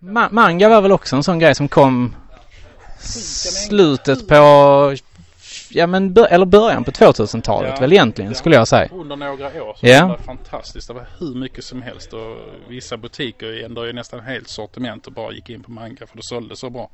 [0.00, 2.14] Ma- manga var väl också en sån grej som kom
[2.98, 4.94] slutet på,
[5.70, 8.34] ja men bör- eller början på 2000-talet Ja, väl egentligen ja.
[8.36, 8.88] skulle jag säga.
[8.92, 10.06] Under några år så Ja.
[10.06, 10.88] var det fantastiskt.
[10.88, 12.36] Det var hur mycket som helst och
[12.68, 16.22] vissa butiker ändrade ju nästan helt sortiment och bara gick in på manga för det
[16.22, 16.90] sålde så bra.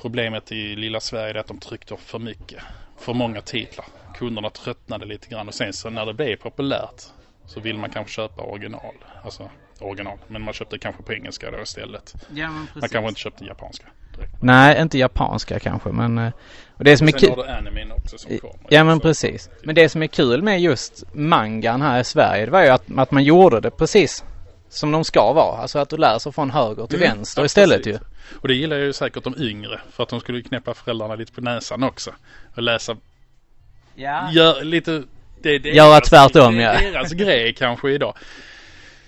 [0.00, 2.62] Problemet i lilla Sverige är att de tryckte upp för mycket.
[2.98, 3.86] För många titlar.
[4.18, 7.02] Kunderna tröttnade lite grann och sen så när det blev populärt
[7.46, 8.94] så vill man kanske köpa original.
[9.24, 10.18] Alltså original.
[10.28, 12.14] Men man köpte kanske på engelska då istället.
[12.34, 13.86] Ja, men Man kanske inte köpte japanska
[14.16, 14.32] direkt.
[14.42, 16.32] Nej, inte japanska kanske men eh,
[16.82, 17.30] och det som är Sen kul.
[17.30, 18.56] har du animen också som kommer.
[18.68, 19.50] Ja men precis.
[19.62, 22.82] Men det som är kul med just mangan här i Sverige det var ju att,
[22.96, 24.24] att man gjorde det precis
[24.68, 25.58] som de ska vara.
[25.62, 28.00] Alltså att du läser från höger till Mm, vänster ja, istället precis.
[28.00, 28.36] ju.
[28.40, 31.40] Och det gillar ju säkert de yngre för att de skulle knäppa föräldrarna lite på
[31.40, 32.10] näsan också.
[32.56, 32.96] Och läsa,
[33.94, 34.28] Ja.
[34.32, 35.02] gör lite,
[35.42, 36.70] det deras, Göra tvärtom, det ja.
[36.72, 38.14] är deras grej kanske idag.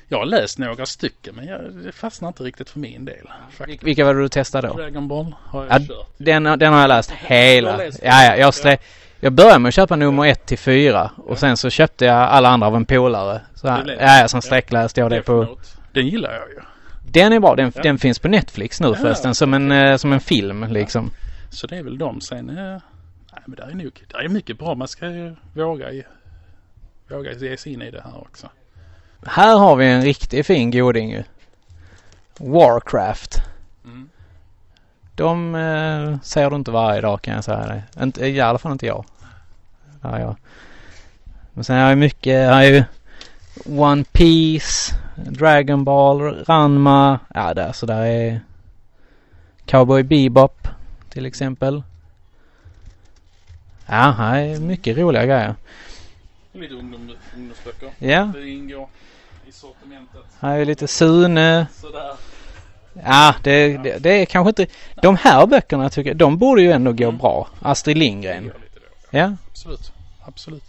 [0.08, 3.28] Jag har läst några stycken men jag, det fastnar inte riktigt för min del.
[3.50, 3.82] Faktiskt.
[3.82, 4.74] Vilka var det du testade då?
[4.74, 6.06] Dragon Ball har jag Ja, kört.
[6.16, 7.70] den, den har jag läst hela.
[7.70, 8.50] har läst Ja, ja, jag, Ja.
[8.50, 8.78] stre-
[9.20, 12.48] jag började med att köpa nummer ett till fyra och sen så köpte jag alla
[12.48, 13.40] andra av en polare.
[13.54, 15.58] Så, blev- ja, ja, sen sträckläste jag det på.
[15.92, 16.58] Den gillar jag ju.
[17.10, 17.54] Den är bra.
[17.54, 17.82] Den, Ja.
[17.82, 21.10] den finns på Netflix nu Ja, förresten som en, eh, som en film liksom.
[21.50, 22.20] Så det är väl de.
[22.20, 22.54] Sen, eh,
[23.32, 24.74] nej men det är nog, det är mycket bra.
[24.74, 25.86] Man ska ju våga,
[27.10, 28.48] våga ge sig in i det här också.
[29.22, 31.22] Här har vi en riktigt fin goding ju.
[32.38, 33.42] Warcraft.
[33.84, 34.08] Mm.
[35.14, 37.82] De eh, ser du inte varje dag kan jag säga dig.
[38.00, 39.04] Inte, I alla fall inte jag.
[40.02, 40.36] Ja, ja.
[41.52, 42.84] Men sen har jag mycket, har jag ju
[43.66, 47.18] One Piece, Dragon Ball, Ranma.
[47.34, 48.40] Ja där så där är
[49.66, 50.68] Cowboy Bebop
[51.08, 51.82] till exempel.
[53.86, 55.54] Ja, här är mycket roliga grejer.
[56.54, 57.90] Lite ungdom, ungdomsböcker.
[57.98, 58.88] Ja, Det ingår
[59.48, 60.20] i sortimentet.
[60.40, 61.66] här är lite Sune.
[61.80, 62.12] Sådär.
[63.04, 64.66] Ja, det, det, det är kanske inte...
[65.02, 67.18] De här böckerna tycker jag, de borde ju ändå gå Mm.
[67.18, 67.48] bra.
[67.62, 68.52] Astrid Lindgren.
[68.54, 68.78] då.
[69.18, 69.32] Ja.
[69.50, 69.92] Absolut.
[70.26, 70.62] Absolut.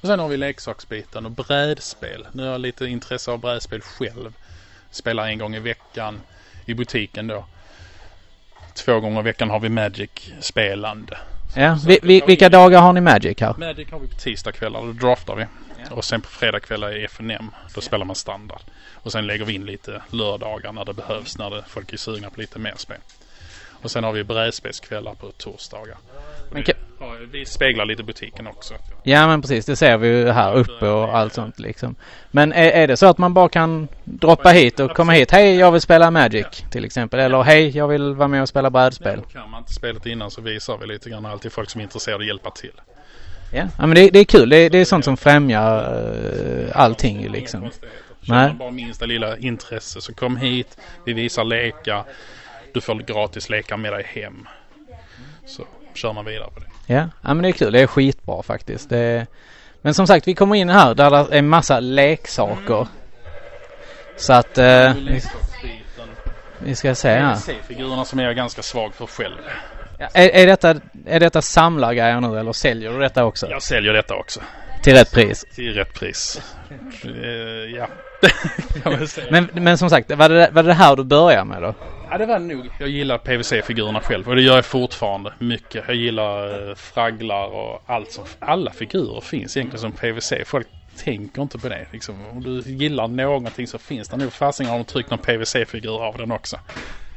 [0.00, 2.26] Och sen har vi leksaksbiten och brädspel.
[2.32, 4.32] Nu har jag lite intresse av brädspel själv.
[4.90, 6.20] Spelar en gång i veckan
[6.66, 7.44] i butiken då.
[8.74, 11.18] Två gånger i veckan har vi Magic-spelande.
[11.54, 11.78] Ja.
[11.78, 13.54] Så Vi, vi, vilka dagar har ni Magic här?
[13.58, 15.46] Magic har vi på tisdagskvällar, då draftar vi.
[15.88, 15.94] Ja.
[15.94, 17.50] Och sen på fredagskvällar är FNM.
[17.74, 18.60] Då spelar man standard.
[18.94, 22.30] Och sen lägger vi in lite lördagar när det behövs, när det, folk är sugna
[22.30, 22.98] på lite mer spel.
[23.82, 25.96] Och sen har vi brädspelskvällar på torsdagar.
[26.50, 26.74] Men ja,
[27.32, 28.74] vi speglar lite butiken också.
[29.02, 31.94] Ja men precis, det ser vi ju här uppe och allt sånt liksom.
[32.30, 35.30] Men är, är det så att man bara kan droppa hit och komma hit?
[35.30, 37.20] Hej, jag vill spela Magic till exempel.
[37.20, 39.20] Eller hej, jag vill vara med och spela brädspel.
[39.32, 42.18] Kan man inte spelet innan så visar vi lite grann alltid folk som är intresserade
[42.18, 42.80] och hjälpa till.
[43.52, 44.48] Ja, ja men det, det är kul.
[44.48, 47.60] Det, det är sånt som främjar uh, allting liksom.
[47.60, 47.70] Nej.
[48.22, 50.78] Känner man bara minsta lilla intresse så kom hit.
[51.04, 52.04] Vi visar lekar.
[52.74, 54.48] Du får gratis lekar med dig hem.
[55.46, 56.94] Så kör man vidare på det.
[56.94, 57.72] Ja, ja men det är kul.
[57.72, 58.92] Det är skitbra faktiskt.
[58.92, 59.26] Är...
[59.82, 62.86] Men som sagt, vi kommer in här där det är massa leksaker.
[64.16, 64.92] Så att eh,
[66.58, 67.34] vi, ska se här.
[67.34, 69.36] PVC-figurerna som jag är ganska svag för själv.
[69.98, 70.74] Ja, är, är, detta,
[71.06, 73.50] är detta samlargrejer nu eller säljer du detta också?
[73.50, 74.40] Jag säljer detta också.
[74.82, 75.44] Till rätt pris?
[75.54, 76.40] Till rätt pris.
[77.04, 77.88] Eh, ja.
[79.30, 81.74] Men, men som sagt, var det, var det här du började med då?
[82.10, 82.70] Ja det var nog.
[82.78, 85.84] Jag gillar PVC-figurerna själv och det gör jag fortfarande mycket.
[85.86, 90.32] Jag gillar eh, fragglar och allt som, alla figurer finns egentligen som PVC.
[90.46, 90.66] Folk
[91.04, 91.86] tänker inte på det.
[91.92, 96.04] Liksom, om du gillar någonting så finns det nog fasen har de tryckt någon PVC-figur
[96.04, 96.56] av den också.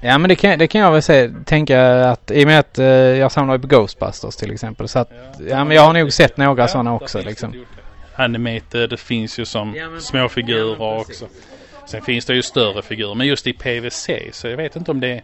[0.01, 2.79] Ja men det kan, det kan jag väl säga, tänka att i och med att
[2.79, 5.11] eh, jag samlar på Ghostbusters till exempel så att
[5.49, 7.65] ja men jag har nog sett några sådana där också liksom.
[8.15, 11.25] Animated, det finns ju som Ja, men- små figurer ja, också.
[11.85, 14.99] Sen finns det ju större figurer men just i PVC så jag vet inte om
[14.99, 15.23] det är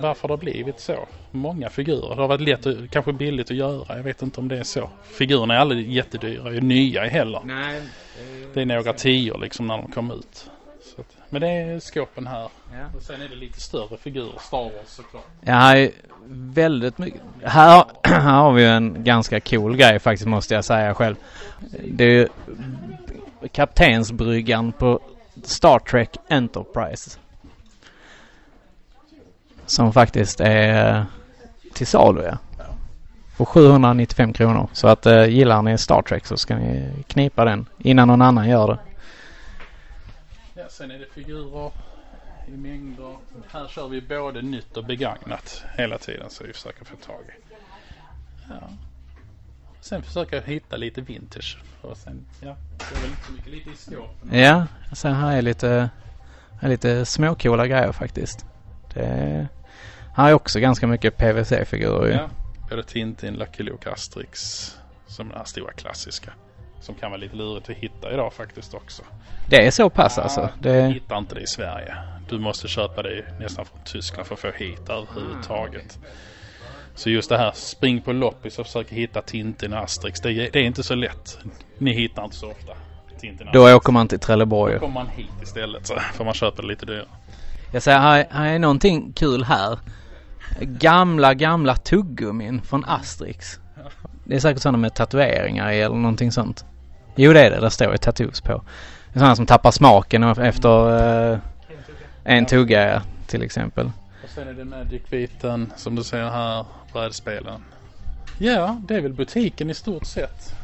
[0.00, 1.08] varför det har blivit så.
[1.30, 2.08] Många figurer.
[2.08, 3.96] Det har varit lätt och kanske billigt att göra.
[3.96, 4.90] Jag vet inte om det är så.
[5.04, 6.56] Figurerna är aldrig jättedyra.
[6.56, 7.40] Är nya heller.
[7.44, 7.80] Nej.
[8.54, 10.50] Det är några tior liksom när de kom ut.
[10.82, 12.48] Så att, men det är skåpen här.
[12.72, 12.96] Ja.
[12.96, 14.38] Och sen är det lite större figurer.
[14.38, 15.26] Star Wars såklart.
[15.40, 15.90] Ja, här är
[16.34, 17.20] väldigt mycket.
[17.42, 21.16] Här, här har vi ju en ganska cool grej faktiskt måste jag säga själv.
[21.84, 22.28] Det är ju
[23.52, 25.00] kaptensbryggan på
[25.42, 27.18] Star Trek Enterprise.
[29.66, 31.04] Som faktiskt är
[31.72, 32.38] till salu ja.
[33.36, 34.68] På 795 kronor.
[34.72, 38.48] Så att eh, gillar ni Star Trek så ska ni knipa den innan någon annan
[38.48, 38.78] gör det.
[40.54, 41.70] Ja, sen är det figurer
[42.48, 43.16] i mängder.
[43.50, 47.54] Här kör vi både nytt och begagnat hela tiden så vi försöker få tag i.
[48.48, 48.68] Ja.
[49.82, 51.58] Sen försöker jag hitta lite vintage.
[51.80, 54.38] Och sen, ja, det är väl inte så mycket lite i skåpen.
[54.38, 55.90] Ja, så här är lite,
[56.60, 58.46] här är lite småcoola grejer faktiskt.
[58.94, 59.48] Det är,
[60.14, 62.12] här är också ganska mycket PVC-figurer ju.
[62.12, 62.28] Ja,
[62.70, 64.40] både Tintin, Lucky Luke, Asterix.
[65.06, 66.32] Som den här stora klassiska.
[66.80, 69.02] Som kan vara lite lurigt att hitta idag faktiskt också.
[69.48, 70.40] Det är så pass alltså.
[70.40, 71.96] Jag Det, hittar inte det i Sverige.
[72.28, 75.98] Du måste köpa det nästan från Tyskland för att få hit överhuvudtaget.
[76.94, 80.20] Så just det här, spring på loppis och försök hitta Tintin och Asterix.
[80.20, 81.38] Det är, det är inte så lätt.
[81.78, 82.72] Ni hittar inte så ofta
[83.20, 84.74] Tintin och då åker man till Trelleborg.
[84.74, 87.06] Då kommer man hit istället så får man köpa det lite dyrare.
[87.72, 89.78] Jag säger, här, här är någonting kul här.
[90.60, 93.58] Gamla, gamla tuggummin från Asterix.
[94.24, 96.64] Det är säkert sådana med tatueringar i eller någonting sånt.
[97.16, 98.52] Jo det är det, det står ju tattoos på.
[99.12, 101.38] Det är sådana som tappar smaken efter eh,
[102.24, 103.90] en tugga till exempel.
[104.24, 107.64] Och sen är det Magic-biten som du ser här, brädspelen.
[108.38, 110.54] Ja, det är väl butiken i stort sett.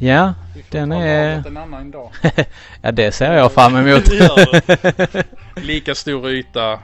[0.00, 0.34] Ja,
[0.70, 2.10] Den är- en annan dag.
[2.82, 4.02] ja det ser jag fram emot.
[5.56, 6.78] Lika stor yta,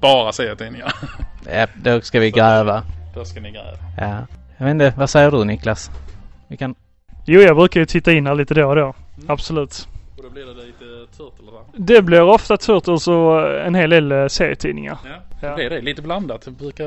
[0.00, 0.92] bara serietidningar.
[1.52, 2.82] ja, då ska vi gräva.
[3.14, 3.78] Då ska ni gräva.
[3.98, 4.26] Ja.
[4.58, 5.90] Jag vet inte, vad säger du Niklas?
[6.48, 6.74] Vi kan...
[7.26, 8.94] Jo, jag brukar ju titta in här lite då och då.
[9.28, 9.88] Absolut.
[10.16, 10.79] Och då blir det lite
[11.20, 11.64] Turtle va?
[11.76, 14.98] Det blir ofta Turtles och en hel del eh, serietidningar.
[15.04, 15.10] Ja,
[15.42, 15.48] Ja.
[15.48, 15.80] det blir det.
[15.80, 16.42] Lite blandat.
[16.46, 16.86] Jag brukar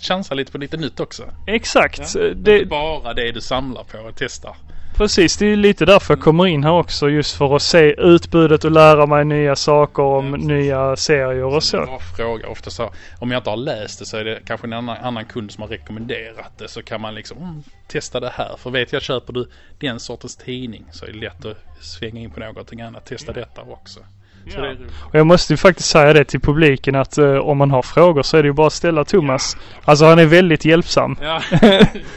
[0.00, 1.22] chansa lite på lite nytt också.
[1.46, 2.14] Exakt.
[2.14, 2.20] Ja.
[2.34, 4.56] Det, Inte bara det du samlar på och testar.
[5.00, 7.10] Precis, det är lite därför jag kommer in här också.
[7.10, 10.48] Just för att se utbudet och lära mig nya saker om precis.
[10.48, 11.76] nya serier och Det är en så.
[11.76, 12.48] bra fråga.
[12.48, 15.24] Ofta så, om jag inte har läst det så är det kanske en annan, annan
[15.24, 16.68] kund som har rekommenderat det.
[16.68, 18.56] Så kan man liksom mm, testa det här.
[18.58, 22.30] För vet jag köper du den sortens tidning så är det lätt att svänga in
[22.30, 23.06] på någonting annat.
[23.06, 24.00] Testa detta också.
[24.48, 24.62] Så Ja.
[24.62, 24.76] det.
[24.98, 28.22] Och jag måste ju faktiskt säga det till publiken att eh, om man har frågor
[28.22, 29.56] så är det ju bara att ställa Thomas.
[29.84, 31.16] Alltså han är väldigt hjälpsam.
[31.22, 31.42] Ja,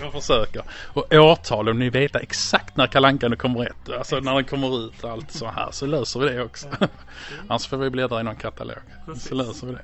[0.04, 0.62] jag försöker.
[0.94, 3.90] Och årtal, om ni vet exakt när kalankan kommer rätt.
[3.98, 6.68] Alltså när den kommer ut och allt så här så löser vi det också.
[7.48, 8.78] Annars får vi bläddra i någon katalog.
[9.18, 9.82] Så löser vi det.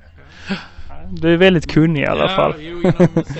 [1.12, 2.54] Du är väldigt kunnig i alla fall.
[2.58, 3.38] Ja, jo, inom museet.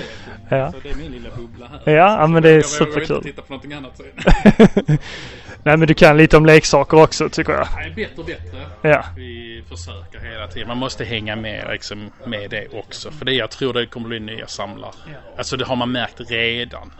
[0.48, 0.72] Ja.
[0.72, 1.92] Så det är min lilla bubbla här.
[1.92, 3.16] Ja, ja, men det är jag vågar superkul.
[3.16, 4.98] inte titta på någonting annat sen.
[5.64, 7.68] Nej men du kan lite om leksaker också tycker jag.
[7.76, 8.66] Nej, bättre och bättre.
[8.82, 9.04] Ja.
[9.16, 10.68] Vi försöker hela tiden.
[10.68, 13.10] Man måste hänga med liksom, med det också.
[13.10, 14.92] För det jag tror det kommer bli nya samlare.
[15.36, 16.92] Alltså det har man märkt redan.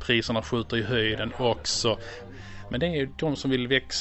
[0.00, 1.98] Priserna skjuter i höjden också.
[2.70, 3.96] Men det är ju de som vill väx,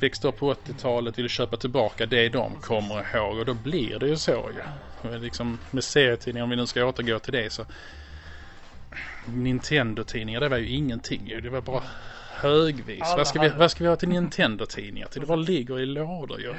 [0.00, 3.38] växte upp på 80-talet, vill köpa tillbaka det de kommer ihåg.
[3.38, 4.62] Och då blir det ju så ju.
[5.02, 7.64] Men Liksom, med serietidningar, om vi nu ska återgå till det så.
[9.26, 11.40] Nintendo-tidningar, det var ju ingenting ju.
[11.40, 11.82] Det var bara
[12.30, 13.02] högvis.
[13.02, 15.20] Alla Vad ska, vi, vad ska vi ha till Nintendo-tidningar till?
[15.20, 16.54] Det bara ligger i lådor ju.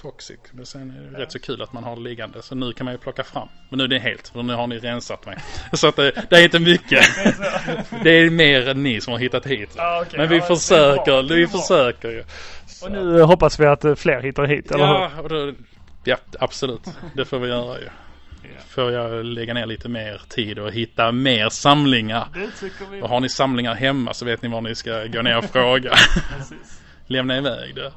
[0.00, 0.38] Toxic.
[0.52, 2.42] Men sen är det rätt så kul att man har det liggande.
[2.42, 3.48] Så nu kan man ju plocka fram.
[3.68, 5.38] Men nu är det helt, för nu har ni rensat mig.
[5.72, 7.04] Så att det, det är inte mycket.
[8.04, 9.70] Det är mer än ni som har hittat hit.
[9.76, 10.18] Ja, okej.
[10.18, 12.24] Men vi Ja, försöker, vi försöker ju.
[12.82, 15.22] Och nu hoppas vi att fler hittar hit, eller Ja, hur?
[15.22, 15.52] och då,
[16.04, 16.82] ja, absolut.
[17.14, 17.88] Det får vi göra ju.
[18.68, 22.28] Får jag lägga ner lite mer tid och hitta mer samlingar.
[22.34, 23.02] Det tycker vi.
[23.02, 25.92] Och har ni samlingar hemma så vet ni var ni ska gå ner och fråga.
[27.06, 27.92] Lämna iväg det.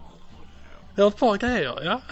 [0.96, 2.02] Jag har ett par grejer, ja.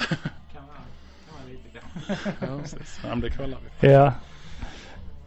[2.07, 2.99] Ja, precis.
[3.03, 3.87] Ja, men det kollar vi.
[3.91, 4.13] Ja.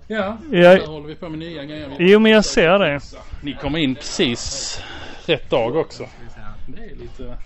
[0.06, 0.58] Ja, Ja.
[0.60, 1.96] där håller vi på med nya grejer.
[1.98, 3.00] Jo men jag ser det.
[3.42, 4.80] Ni kommer in precis
[5.26, 6.08] rätt dag också.
[6.68, 7.36] Det är lite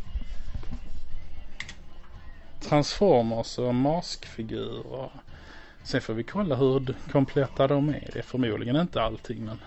[2.60, 5.10] Transformers och maskfigurer.
[5.86, 8.08] Sen får vi kolla hur kompletta de är.
[8.12, 9.58] Det är förmodligen inte allting men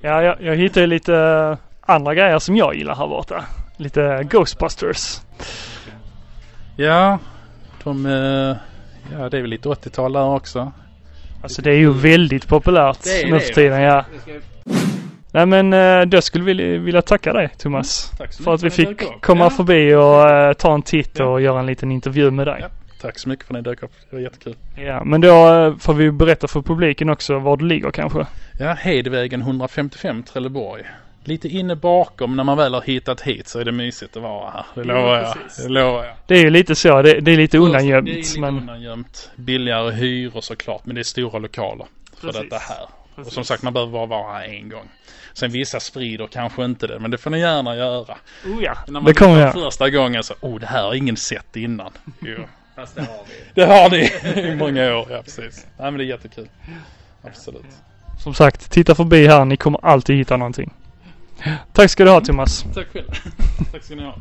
[0.00, 3.44] Ja, jag, jag hittade lite eh, andra grejer som jag gillar här borta.
[3.76, 5.20] Lite Ghostbusters.
[6.76, 7.18] Ja,
[7.84, 8.56] de, eh,
[9.18, 10.72] ja det är väl lite 80-tal där också.
[11.42, 14.04] Alltså det är ju väldigt populärt nu för tiden, ja.
[15.32, 18.12] Nej men eh, då skulle vi vilja tacka dig Thomas.
[18.18, 19.50] Tack så För att vi fick komma ja.
[19.50, 21.24] förbi och eh, ta en titt Ja.
[21.24, 22.58] och göra en liten intervju med dig.
[22.60, 22.68] Ja.
[23.00, 23.92] Tack så mycket för att ni dök upp.
[24.10, 24.56] Det var jättekul.
[24.76, 28.26] Ja, men då eh, får vi berätta för publiken också var du ligger kanske.
[28.60, 30.82] Ja, Hedvägen 155 Trelleborg.
[31.24, 34.50] Lite inne bakom när man väl har hittat hit så är det mysigt att vara
[34.50, 34.64] här.
[34.74, 35.34] Det Ja, lovar jag.
[35.34, 35.64] precis.
[35.64, 36.14] Det lovar jag.
[36.26, 38.56] Det är ju lite så, det, det är lite Det är undangömt lite men...
[38.58, 39.30] undangömt.
[39.36, 41.86] Billigare hyror såklart men det är stora lokaler
[42.20, 42.42] för Precis.
[42.42, 42.82] detta här.
[42.82, 43.34] Och Precis.
[43.34, 44.88] som sagt man behöver bara vara här en gång.
[45.32, 48.16] Sen vissa sprider kanske inte det men det får ni gärna göra.
[48.46, 49.52] Oh ja, När man det kommer jag.
[49.52, 51.90] första gången så, oh det här har ingen sett innan.
[52.20, 52.36] Jo.
[52.76, 53.32] Fast det har vi.
[53.54, 54.10] Det har ni
[54.52, 55.66] i många år, ja precis.
[55.78, 56.48] Nej men det är jättekul.
[57.22, 57.64] Absolut.
[58.22, 60.72] Som sagt, titta förbi här, ni kommer alltid hitta någonting.
[61.72, 62.64] Tack ska du ha Thomas.
[62.74, 63.06] Tack själv.
[63.72, 64.14] Tack ska ni ha.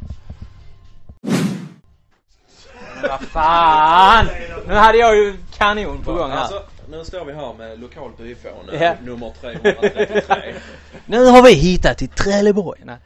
[3.01, 4.27] Vad fan!
[4.67, 6.37] Nu hade jag ju kanon på gång här.
[6.37, 8.93] Alltså, nu står vi här med lokal byfåne Ja.
[9.03, 10.53] nummer 333.
[11.05, 12.81] Nu har vi hittat till Trelleborg.
[12.85, 12.97] Nej.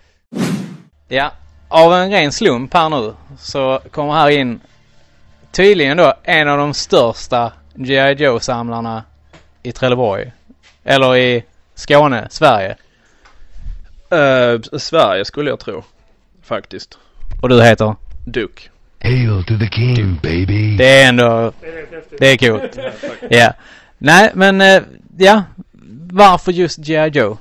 [1.07, 1.31] Ja,
[1.67, 4.59] av en ren slump här nu så kommer här in
[5.51, 8.13] tydligen då en av de största G.I.
[8.23, 9.03] Joe-samlarna
[9.63, 10.31] i Trelleborg.
[10.83, 11.43] Eller i
[11.75, 12.75] Skåne, Sverige.
[14.09, 15.83] Eh, Sverige skulle jag tro.
[16.43, 16.97] Faktiskt.
[17.41, 17.95] Och du heter?
[18.25, 18.69] Duck.
[19.01, 20.77] Hail to the king, baby.
[20.77, 21.53] Det är ändå,
[22.19, 22.77] det är coolt.
[23.29, 23.53] Ja.
[23.97, 24.81] Nej men, eh,
[25.17, 25.43] ja.
[26.11, 27.09] Varför just G.I.
[27.09, 27.37] Joe?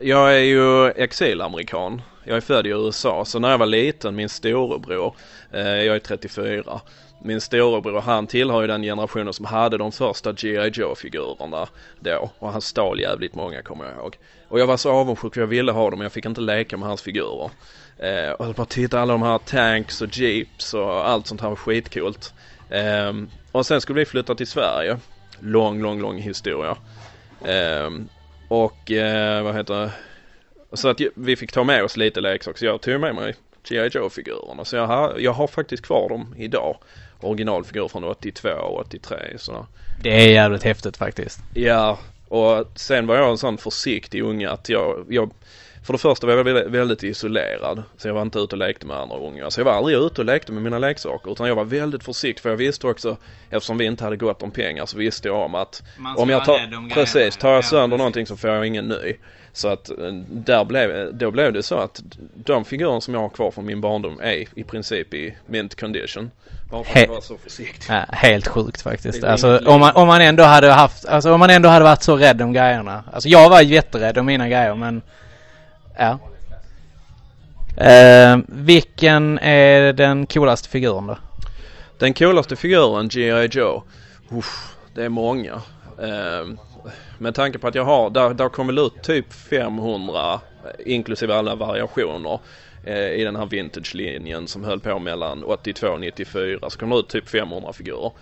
[0.00, 2.02] Jag är ju exilamerikan.
[2.24, 5.14] Jag är född i USA så när jag var liten, min storebror,
[5.52, 6.80] eh, jag är 34
[7.22, 10.70] min storebror han tillhör ju den generationen som hade de första G.I.
[10.70, 11.68] Joe-figurerna
[12.00, 14.18] då och han stal jävligt många kommer jag ihåg.
[14.48, 16.76] Och jag var så avundsjuk för jag ville ha dem men jag fick inte leka
[16.76, 17.50] med hans figurer.
[17.98, 21.56] Eh, och bara titta alla de här tanks och jeeps och allt sånt här var
[21.56, 22.34] skitcoolt.
[22.70, 23.12] Eh,
[23.52, 24.98] och sen skulle vi flytta till Sverige.
[25.40, 26.76] Lång, lång, lång historia.
[27.44, 27.90] Eh,
[28.48, 29.90] och eh, vad heter det?
[30.72, 33.34] Så att vi fick ta med oss lite leksaker så jag tog med mig
[33.68, 33.88] G.I.
[33.88, 34.64] Joe-figurerna.
[34.64, 36.76] Så jag har, jag har faktiskt kvar dem idag.
[37.20, 39.66] Originalfigurer från 82 och 83 så.
[40.02, 41.40] Det är jävligt häftigt faktiskt.
[41.54, 45.30] Ja, och sen var jag en sån försiktig unge att jag, jag
[45.82, 47.82] för det första var jag väldigt, väldigt isolerad.
[47.96, 49.50] Så jag var inte ute och lekte med andra ungar.
[49.50, 51.32] Så jag var aldrig ute och lekte med mina leksaker.
[51.32, 53.16] Utan jag var väldigt försiktig för jag visste också,
[53.50, 55.82] eftersom vi inte hade gott om pengar så visste jag om att
[56.16, 59.16] om jag tar, precis, tar jag sönder någonting så får jag ingen ny.
[59.52, 59.96] Så att eh,
[60.28, 62.02] där blev, då blev det så att
[62.34, 66.30] de figurer som jag har kvar från min barndom är i princip i mint condition.
[66.70, 67.94] Bara för att He- var så försiktig.
[67.94, 69.24] Ja, helt sjukt faktiskt.
[69.24, 72.16] Alltså om man, om man ändå hade haft, alltså om man ändå hade varit så
[72.16, 73.04] rädd om grejerna.
[73.12, 75.02] Alltså jag var jätterädd om mina grejer men
[75.98, 76.18] ja.
[77.76, 81.18] Eh, vilken är den coolaste figuren då?
[81.98, 83.48] Den coolaste figuren, G.I.
[83.52, 83.82] Joe,
[84.30, 85.52] uff, det är många.
[86.02, 86.46] Eh,
[87.20, 90.40] med tanke på att jag har, där, där kommer det ut typ 500 eh,
[90.94, 92.40] inklusive alla variationer
[92.84, 97.00] eh, i den här vintage-linjen som höll på mellan 82 och 94 så kommer det
[97.00, 98.12] ut typ 500 figurer.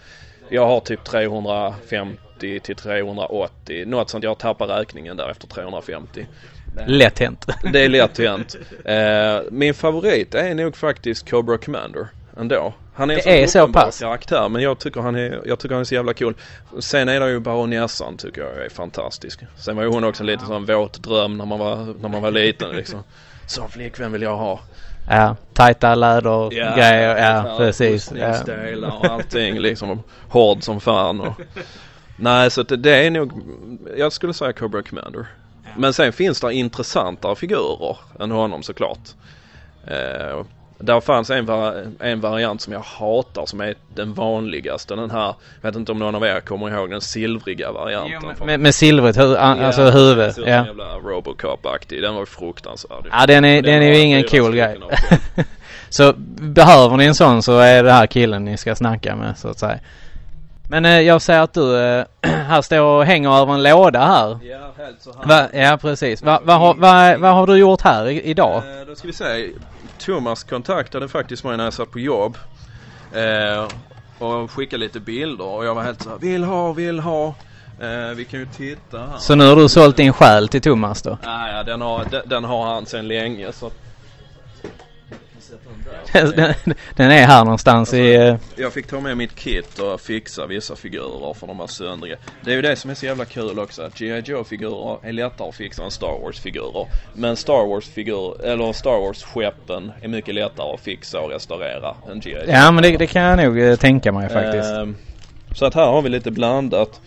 [0.48, 4.24] Jag har typ 350 till 380, något sånt.
[4.24, 6.26] Jag tappar räkningen där efter 350.
[6.86, 7.46] Lätt hänt.
[7.72, 8.56] Det är lätt hänt.
[8.84, 12.74] Eh, min favorit är nog faktiskt Cobra Commander ändå.
[12.98, 13.98] Han är Det sån är så pass?
[13.98, 16.34] karaktär men jag tycker han är, jag tycker han är så jävla cool.
[16.78, 19.40] Sen är det ju baronessan tycker jag är fantastisk.
[19.56, 22.22] Sen var ju hon också en liten sån våt dröm när man var, när man
[22.22, 23.02] var liten liksom.
[23.46, 24.60] Sån flickvän vill jag ha.
[25.10, 27.16] Ja, tajta lädergrejer.
[27.16, 28.12] Ja, precis.
[28.16, 28.28] Ja.
[28.30, 30.02] Rustningsdelar och allting liksom.
[30.28, 31.40] Hård som fan och.
[32.16, 33.32] Nej så det är nog,
[33.96, 35.26] jag skulle säga Cobra Commander.
[35.76, 38.98] Men sen finns det intressantare figurer än honom såklart.
[39.86, 40.44] Eh,
[40.78, 44.94] där fanns en, va- en variant som jag hatar som är den vanligaste.
[44.96, 48.36] Den här, jag vet inte om någon av er kommer ihåg den silvriga varianten.
[48.36, 50.18] från- Med, med silvrigt hu- alltså Ja, huvud.
[50.18, 50.66] den ser ut Ja.
[50.66, 52.02] jävla Robocop-aktig.
[52.02, 53.04] Den var fruktansvärd.
[53.12, 54.78] ja, den är, den är ju ingen cool grej.
[55.88, 59.48] så behöver ni en sån så är det här killen ni ska snacka med så
[59.48, 59.78] att säga.
[60.70, 64.38] Men eh, jag ser att du eh, här står och hänger över en låda här.
[64.42, 65.28] Ja, helt så här.
[65.28, 66.22] Va, ja precis.
[66.22, 68.56] Va, vad har- vad- vad har du gjort här i, idag?
[68.56, 69.48] Eh, då ska vi se.
[69.98, 72.38] Thomas kontaktade faktiskt mig när jag satt på jobb.
[73.12, 73.68] Eh,
[74.18, 77.34] och skickade lite bilder och jag var helt så här, vill ha, vill ha.
[77.80, 79.18] Eh, vi kan ju titta här.
[79.18, 81.18] Så nu har du sålt din själ till Thomas då?
[81.22, 83.70] Ah, ja, den har, den, den har han sedan länge så.
[86.12, 86.54] den,
[86.96, 88.14] den är här någonstans i...
[88.14, 92.16] eh, Jag fick ta med mitt kit och fixa vissa figurer för de var söndriga.
[92.44, 94.22] Det är ju det som är så jävla kul också att G.I.
[94.24, 96.86] Joe-figurer är lättare att fixa än Star Wars-figurer.
[97.14, 102.32] Men Star Wars-figurer, eller Star Wars-skeppen är mycket lättare att fixa och restaurera än G.I.
[102.32, 102.42] Joe.
[102.54, 104.70] Ja men det, det kan jag nog eh, tänka mig faktiskt.
[104.70, 104.96] Ehm,
[105.54, 107.00] så att här har vi lite blandat.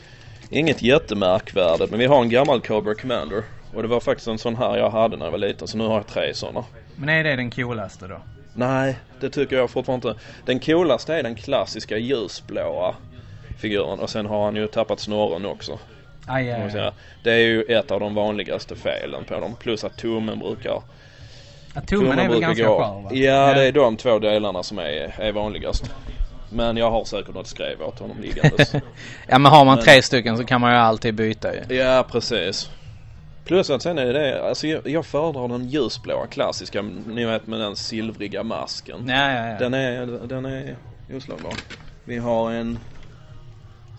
[0.49, 3.43] Inget jättemärkvärdigt men vi har en gammal Cobra Commander.
[3.75, 5.87] Och det var faktiskt en sån här jag hade när jag var liten så nu
[5.87, 6.63] har jag tre sådana.
[7.01, 8.17] Men är det den coolaste då?
[8.53, 10.21] Nej, det tycker jag fortfarande inte.
[10.45, 12.95] Den coolaste är den klassiska ljusblåa
[13.59, 15.79] figuren och sen har han ju tappat snorren också.
[16.27, 16.91] Aj, aj, aj.
[17.23, 19.55] Det är ju ett av de vanligaste felen på dem.
[19.59, 20.81] Plus att tummen brukar...
[21.75, 23.09] Ja, tummen är väl ganska gå- skör va?
[23.13, 25.91] Ja, det är de två delarna som är, är vanligast.
[26.49, 28.73] Men jag har säkert något skrev åt honom liggandes.
[29.27, 31.75] Ja men har man Men- tre stycken så kan man ju alltid byta ju.
[31.75, 32.69] Ja, precis.
[33.51, 37.59] Plus att sen är det alltså jag, jag föredrar den ljusblåa klassiska, ni vet med
[37.59, 39.07] den silvriga masken.
[39.07, 39.57] Ja, ja, ja.
[39.59, 40.75] Den är, den är
[41.13, 41.53] oslagbar.
[42.05, 42.79] Vi har en,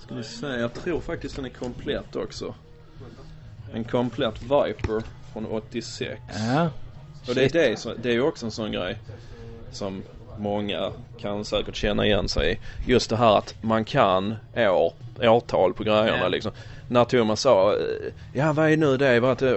[0.07, 2.55] ska vi se, jag tror faktiskt den är komplett också.
[3.75, 6.21] En komplett Viper från 86.
[6.29, 6.71] ja.
[7.29, 8.99] Och det är, det, det är ju också en sån grej
[9.73, 10.03] som
[10.39, 12.59] många kan säkert känna igen sig i.
[12.91, 16.29] Just det här att man kan år, årtal på grejerna Ja.
[16.29, 16.53] liksom.
[16.89, 17.79] När Thomas sa, eh,
[18.33, 19.15] ja vad är nu det?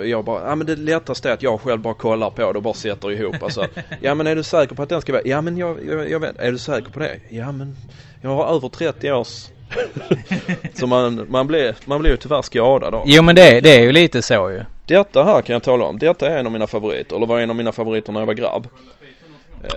[0.08, 2.64] Jag bara, ja men det lättaste är att jag själv bara kollar på det och
[2.64, 3.44] bara sätter ihop.
[3.44, 3.68] Alltså,
[4.02, 6.20] ja men är du säker på att den ska vara, ja men jag, jag, jag
[6.20, 7.20] vet, är du säker på det?
[7.30, 7.76] Ja men
[8.22, 9.48] jag har över 30 års
[10.74, 13.04] Så man, man blir, man blir ju tyvärr skadad då.
[13.06, 14.62] Jo men det, det är ju lite så ju.
[14.86, 16.00] Detta här kan jag tala om.
[16.00, 17.16] Detta är en av mina favoriter.
[17.16, 18.68] Eller var en av mina favoriter när jag var grabb.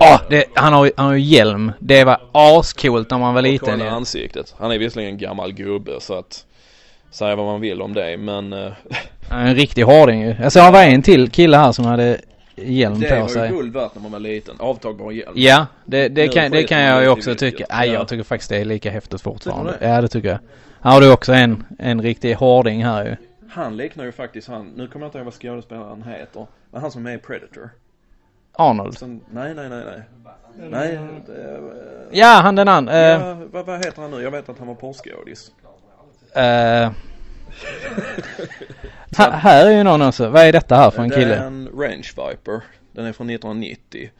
[0.00, 1.72] Åh, det, han har ju han har hjälm.
[1.78, 3.90] Det var ascoolt när man var Och liten kolla ju.
[3.90, 4.54] ansiktet.
[4.58, 6.44] Han är visserligen en gammal gubbe så att
[7.10, 8.72] säga vad man vill om det men eh,
[9.30, 10.34] en riktig hårding ju.
[10.40, 12.20] Jag såg det var en till kille här som hade
[12.56, 13.48] hjälm Det på var ju sig.
[13.50, 14.56] guld värt när man var liten.
[14.58, 15.32] Avtagbar hjälm.
[15.36, 17.66] Ja, det, det, kan, det kan jag ju också tycka.
[17.70, 17.94] Nej, Ja.
[17.94, 19.76] jag tycker faktiskt det är lika häftigt fortfarande.
[19.80, 20.38] Du Ja, det tycker jag.
[20.80, 23.16] Här har du också en, en riktig hårding här ju.
[23.50, 26.46] Han liknar ju faktiskt han, nu kommer jag inte ihåg vad skådespelaren heter.
[26.70, 27.70] Men han som är med i Predator.
[28.52, 28.98] Arnold.
[28.98, 30.02] Som, nej, nej, nej, nej.
[30.70, 31.60] Nej, det,
[32.12, 32.92] Ja, han den andra.
[32.94, 34.22] Eh, ja, vad, vad heter han nu?
[34.22, 35.50] Jag vet att han var porrskådis.
[36.34, 36.90] Eh,
[39.16, 40.28] här, här är ju någon också.
[40.28, 41.36] Vad är detta här för en Det är kille?
[41.36, 42.60] en Range Viper.
[42.92, 44.10] Den är från 1990.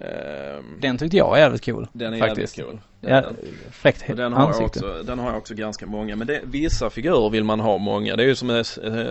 [0.00, 1.86] Ehm, Den tyckte jag var jävligt cool.
[1.92, 2.58] den är faktiskt.
[2.58, 2.80] jävligt cool.
[3.00, 3.36] Den, Ja, den.
[3.70, 4.86] fräckt Och den har, jag ansikte.
[4.86, 6.16] också, den har jag också ganska många.
[6.16, 8.16] Men det, vissa figurer vill man ha många.
[8.16, 8.62] Det är ju som eh,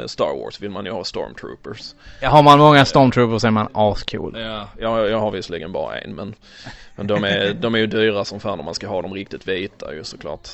[0.06, 1.96] Star Wars vill man ju ha Stormtroopers.
[2.22, 4.36] Ja, har man många stormtroopers är man ascool.
[4.40, 6.36] Ja, jag, jag har visserligen bara en men,
[6.96, 9.48] men de, är, de är ju dyra som fan om man ska ha dem riktigt
[9.48, 10.50] vita ju såklart.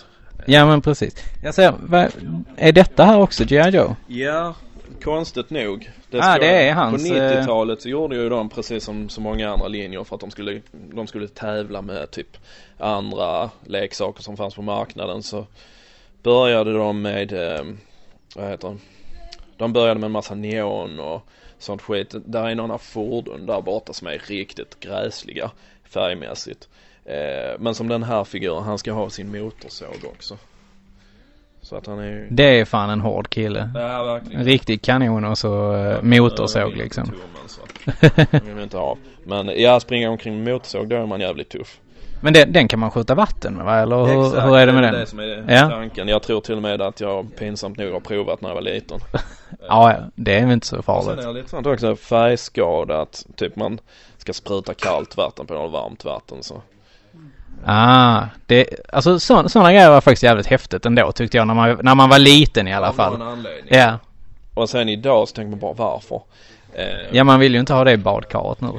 [0.46, 1.16] Ja men precis.
[1.42, 2.12] Jag säger, vad,
[2.58, 3.70] är detta här också G.I.
[3.70, 3.96] Joe?
[4.08, 4.56] Ja,
[5.04, 5.92] konstigt nog.
[6.12, 9.50] Ah, det är hans, På eh, 90-talet så gjorde ju de precis som så många
[9.50, 12.38] andra linjer för att de skulle, de skulle tävla med typ
[12.78, 15.46] andra leksaker som fanns på marknaden så
[16.24, 17.66] började de med, eh,
[18.36, 18.78] vad heter det?
[19.58, 21.22] De började med en massa neon och
[21.58, 22.16] sånt skit.
[22.26, 25.52] Där är några fordon där borta som är riktigt gräsliga
[25.84, 26.68] färgmässigt.
[27.06, 30.38] Eh, men som den här figuren, han ska ha sin motorsåg också.
[31.62, 32.28] Så att han är ju...
[32.30, 33.70] Det är fan en hård kille.
[33.76, 34.40] Ja, verkligen.
[34.40, 37.04] En riktig kanon och så uh, motorsåg liksom.
[37.06, 37.62] Tummen, så
[38.46, 38.98] vill man inte ha.
[39.26, 41.80] Men ja, springa omkring med motorsåg då är man jävligt tuff.
[42.22, 43.76] Men den, den kan man skjuta vatten med va?
[43.80, 45.00] Eller hur, Exakt, hur är det med Det är den?
[45.02, 45.70] det som är Ja.
[45.70, 46.08] tanken.
[46.08, 49.00] Jag tror till och med att jag pinsamt nog har provat när jag var liten.
[49.68, 51.26] Ja, ja, det är väl inte så Och sen är farligt.
[51.26, 53.26] det lite sånt också färgskadat.
[53.36, 53.80] Typ man
[54.18, 56.62] ska spruta kallt vatten på något varmt vatten så.
[57.66, 61.96] Ah, det, alltså sådana grejer var faktiskt jävligt häftigt ändå tyckte jag när man, när
[61.96, 63.22] man var liten i alla Av någon fall.
[63.22, 63.64] anledning.
[63.78, 64.00] Ja.
[64.54, 66.22] Och sen idag så tänker man bara varför?
[66.74, 68.70] Eh, Ja, man vill ju inte ha det i badkaret nu.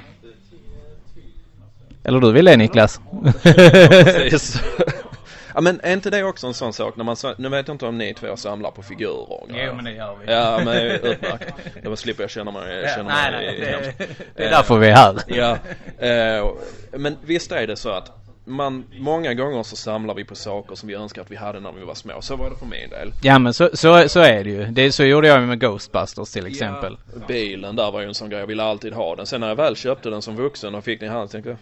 [2.04, 3.00] Eller du vill det Niklas?
[3.42, 4.62] Precis.
[5.54, 7.86] ja men är inte det också en sån sak när man, nu vet jag inte
[7.86, 9.72] om ni två samlar på figurer och grejer.
[9.84, 10.32] det gör vi.
[10.32, 11.54] Ja men utmärkt.
[11.82, 13.98] Då slipper jag känna mig, känna nej, mig nej, hemskt.
[13.98, 14.06] det,
[14.36, 15.16] det är därför vi är här.
[15.26, 15.58] Ja,
[16.06, 16.50] eh,
[16.98, 18.12] men visst är det så att
[18.44, 21.72] man, många gånger så samlar vi på saker som vi önskar att vi hade när
[21.72, 22.20] vi var små.
[22.20, 23.12] Så var det för min del.
[23.22, 24.64] Ja men så, så, så är det ju.
[24.66, 26.96] Det, så gjorde jag med Ghostbusters till exempel.
[27.14, 29.26] Ja, bilen där var ju en sån grej, jag ville alltid ha den.
[29.26, 31.56] Sen när jag väl köpte den som vuxen och fick den i handen tänkte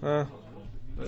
[0.00, 0.26] jag, eh,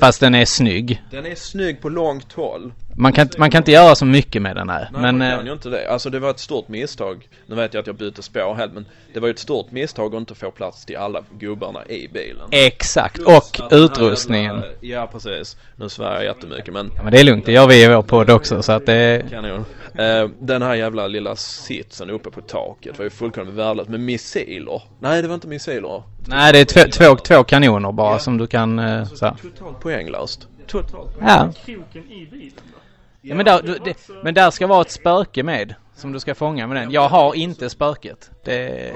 [0.01, 1.03] Fast den är snygg.
[1.11, 2.73] den är snygg på långt håll.
[3.01, 4.89] Man kan, inte- man kan inte göra så mycket med den här.
[4.93, 5.91] Nej, men man eh, kan ju inte det.
[5.91, 7.29] Alltså det var ett stort misstag.
[7.47, 10.15] Nu vet jag att jag bytte spår helt men det var ju ett stort misstag
[10.15, 12.49] att inte få plats till alla gubbarna i bilen.
[12.51, 13.15] exakt.
[13.15, 14.55] Plus Och utrustningen.
[14.57, 15.57] jävla- Ja precis.
[15.77, 17.47] Nu svär jag jättemycket men Ja, men det är lugnt.
[17.47, 19.25] Det gör vi i vår podd också så att det...
[19.31, 19.65] Kanon.
[19.95, 24.83] Eh, den här jävla lilla sitsen uppe på taket var ju fullkomligt värdelös med missiler.
[25.01, 26.03] Nej det var inte missiler.
[26.27, 29.37] Nej det är två, två, två kanoner bara som du kan eh, så.
[29.43, 30.47] Totalt poänglöst.
[30.67, 31.17] Totalt.
[31.21, 31.53] Ja.
[31.67, 32.79] Kroken i bilen då?
[33.21, 35.75] Ja men, där, du, det, men där ska vara ett spöke med.
[35.95, 36.91] Som du ska fånga med den.
[36.91, 38.31] Jag har inte spöket.
[38.45, 38.93] Det...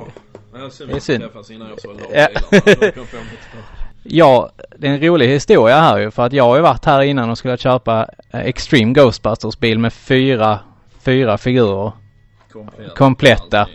[0.87, 1.25] Det är synd.
[1.25, 1.31] Ja.
[2.15, 2.29] Ja.
[4.05, 7.03] Ja, det är en rolig historia här ju för att jag har ju varit här
[7.03, 10.59] innan och skulle köpa eh, Extreme Ghostbusters bil med fyra,
[11.01, 11.93] fyra figurer.
[12.97, 13.69] Kompletta.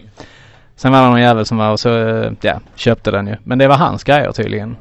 [0.75, 3.35] Sen var det någon jävel som var och så, eh, ja, köpte den ju.
[3.43, 4.77] Men det var hans grejer tydligen.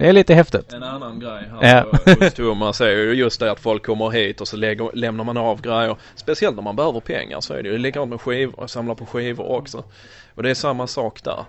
[0.00, 0.72] Det är lite häftigt.
[0.72, 1.84] En annan grej här
[2.24, 5.36] hos Thomas är ju just det att folk kommer hit och så lägger, lämnar man
[5.36, 5.96] av grejer.
[6.16, 9.50] Speciellt när man behöver pengar så är det ju likadant med skivor, samla på skivor
[9.50, 9.84] också.
[10.34, 11.44] Och det är samma sak där.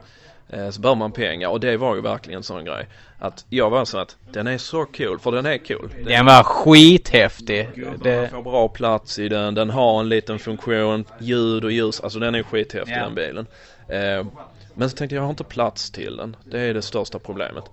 [0.49, 2.87] Eh, Så behöver man pengar och det var ju verkligen en sån grej.
[3.19, 5.89] Att jag var så att den är så cool, för den är cool.
[5.97, 7.69] Den Den var skithäftig.
[7.75, 12.01] Gubbarna Det, får bra plats i den, den har en liten funktion, ljud och ljus,
[12.01, 13.03] alltså den är skithäftig Ja.
[13.03, 13.47] den bilen.
[13.87, 14.25] Eh,
[14.73, 16.35] men så tänkte jag, jag har inte plats till den.
[16.43, 17.63] Det är det största problemet.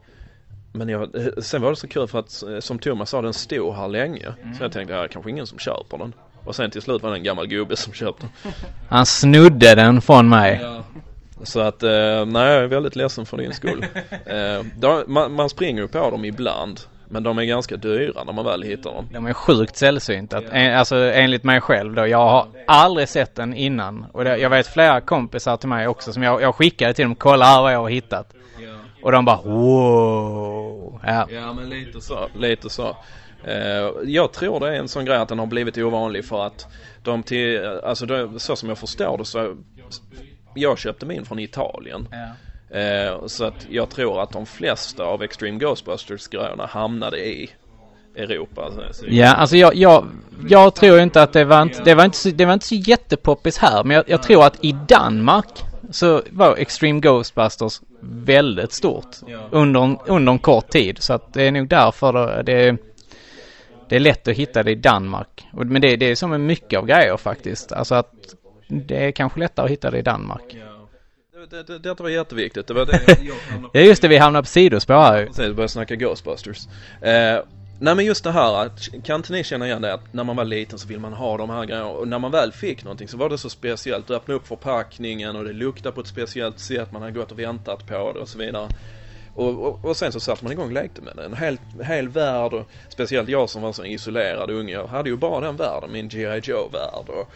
[0.79, 3.35] Men jag, eh, sen var det så kul för att eh, som Thomas sa, den
[3.35, 4.27] stod här länge.
[4.59, 6.13] Så jag tänkte, ja, kanske ingen som köper den.
[6.45, 8.53] Och sen till slut var det en gammal gubbe som köpte den.
[8.89, 10.61] han snodde den från mig.
[11.43, 13.87] Så att, eh, nej jag är väldigt ledsen för din skull.
[14.27, 16.81] Eh, de, man, man springer ju på dem ibland.
[17.11, 19.09] Men de är ganska dyra när man väl hittar dem.
[19.13, 20.33] De är sjukt sällsynt.
[20.33, 22.07] Att, en, alltså enligt mig själv då.
[22.07, 24.07] Jag har aldrig sett den innan.
[24.13, 27.15] Och det, jag vet flera kompisar till mig också som jag, jag skickade till dem.
[27.15, 28.35] Kolla här vad jag har hittat.
[29.03, 31.01] Och de bara wow.
[31.07, 31.27] Ja.
[31.31, 32.97] Ja men lite så, lite så.
[33.45, 36.67] Eh, jag tror det är en sån grej att den har blivit ovanlig för att
[37.03, 39.57] de till, alltså det, så som jag förstår det så
[40.55, 42.09] jag köpte min från Italien.
[42.71, 47.51] Eh, så att jag tror att de flesta av Extreme Ghostbusters grejerna hamnade i
[48.17, 48.73] Europa.
[49.07, 50.07] Ja, alltså jag, jag,
[50.49, 52.75] jag tror inte att det var inte, det var inte så, det var inte så
[52.75, 53.85] jättepoppis här.
[53.85, 59.17] Men jag, jag tror att i Danmark så var Extreme Ghostbusters väldigt stort
[59.51, 61.03] under, en- under en kort tid.
[61.03, 62.77] Så att det är nog därför det,
[63.89, 65.47] det, är lätt att hitta det i Danmark.
[65.53, 67.73] Men det, det är som med mycket av grejer faktiskt.
[67.73, 68.13] Alltså att
[68.69, 70.57] det är kanske lättare att hitta det i Danmark.
[71.51, 72.67] Det, det, det var jätteviktigt.
[72.67, 75.27] Det var det jag hamnade Ja just det, vi hamnar på sidospår här ju.
[75.27, 76.67] Precis, börja snacka Ghostbusters.
[77.03, 77.39] Eh,
[77.81, 80.37] nej men just det här, att- kan inte ni känna igen det att när man
[80.37, 83.09] var liten så vill man ha de här grejerna och när man väl fick någonting
[83.09, 84.07] så var det så speciellt.
[84.07, 87.39] Du öppnade upp förpackningen och det luktade på ett speciellt sätt, man hade gått och
[87.39, 88.69] väntat på det och så vidare.
[89.35, 91.25] Och, och, och sen så satte man igång och lekte med det.
[91.25, 95.17] En hel, hel värld och speciellt jag som var så isolerad unge, jag hade ju
[95.17, 96.41] bara den världen, min G.I.
[96.43, 97.31] Joe-värld och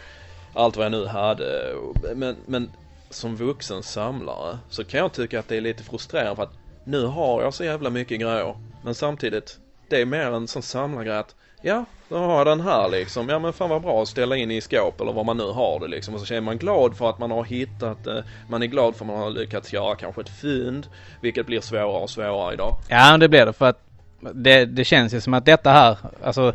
[0.53, 1.74] allt vad jag nu hade.
[2.14, 2.70] Men, men
[3.11, 7.07] som vuxen samlare så kan jag tycka att det är lite frustrerande för att nu
[7.07, 8.55] har jag så jävla mycket grejer.
[8.80, 9.59] Men samtidigt,
[9.93, 13.28] det är mer en sån samlargrej att ja, då har jag den här liksom.
[13.28, 15.80] Ja men fan vad bra att ställa in i skåp eller vad man nu har
[15.80, 16.14] det liksom.
[16.14, 18.24] Och så känner man glad för att man har hittat det.
[18.49, 20.86] Man är glad för att man har lyckats göra kanske ett fynd.
[21.20, 22.74] Vilket blir svårare och svårare idag.
[22.88, 23.80] Ja det blir det för att
[24.20, 26.55] det, det känns ju som att detta här, alltså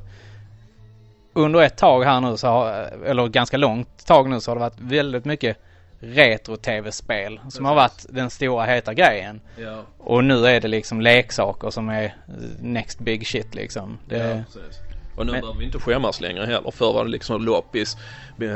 [1.33, 2.69] under ett tag här nu så har,
[3.05, 5.57] eller ganska långt tag nu så har det varit väldigt mycket
[5.99, 9.41] retro-tv-spel som har varit den stora heta grejen.
[9.57, 12.15] Ja, Och nu är det liksom leksaker som är
[12.61, 13.97] next big shit liksom.
[14.09, 14.79] Det, precis.
[15.17, 16.71] Och nu Men- behöver vi inte skämmas längre heller.
[16.71, 17.97] Förr var det liksom loppis.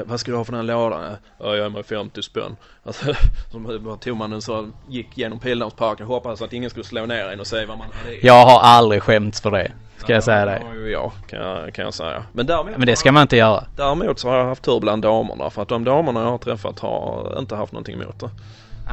[0.06, 1.16] Vad ska du ha för den här lådan?
[1.40, 2.56] Ja, jag är med 50 spänn.
[2.84, 3.14] Alltså,
[3.52, 7.26] så tog man den så gick genom Pildammsparken och hoppades att ingen skulle slå ner
[7.30, 8.16] en och säga vad man hade.
[8.28, 9.72] Jag har aldrig skämts för det.
[10.02, 12.24] Ska jag säga har ju jag, kan jag, kan jag säga.
[12.34, 13.64] Men däremot, Men det ska man inte göra.
[13.76, 15.50] däremot så har jag haft tur bland damerna.
[15.50, 18.30] För att de damerna jag har träffat har inte haft någonting emot det.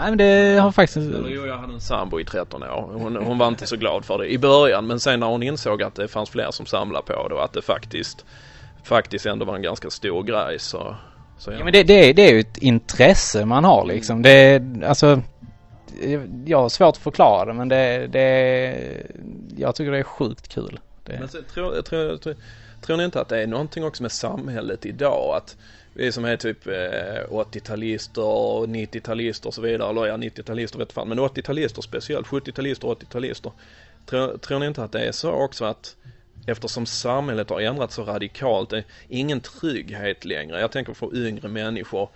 [0.00, 0.96] Nej men det har faktiskt...
[0.96, 2.90] Eller jo, jag hade en sambo i 13 år.
[2.92, 4.86] Hon, hon var inte så glad för det i början.
[4.86, 7.52] Men sen när hon insåg att det fanns fler som samlade på det och att
[7.52, 8.24] det faktiskt,
[8.82, 10.96] faktiskt ändå var en ganska stor grej så,
[11.38, 14.22] så Ja, men det, det, är, det är ju ett intresse man har liksom.
[14.22, 15.20] Det alltså...
[16.44, 19.06] Jag har svårt att förklara det men det, det är...
[19.56, 20.80] Jag tycker det är sjukt kul.
[21.08, 22.36] Det, Men så, tror, tror, tror,
[22.80, 25.36] tror ni inte att det är någonting också med samhället idag?
[25.36, 25.56] Att
[25.94, 26.72] vi som är typ eh,
[27.30, 32.84] 80-talister och 90-talister och så vidare, eller ja 90-talister vet fan, men 80-talister speciellt, 70-talister
[32.84, 33.52] och 80-talister.
[34.06, 35.96] Tror, tror ni inte att det är så också att
[36.46, 40.60] eftersom samhället har ändrats så radikalt, det är ingen trygghet längre.
[40.60, 42.08] Jag tänker på yngre människor.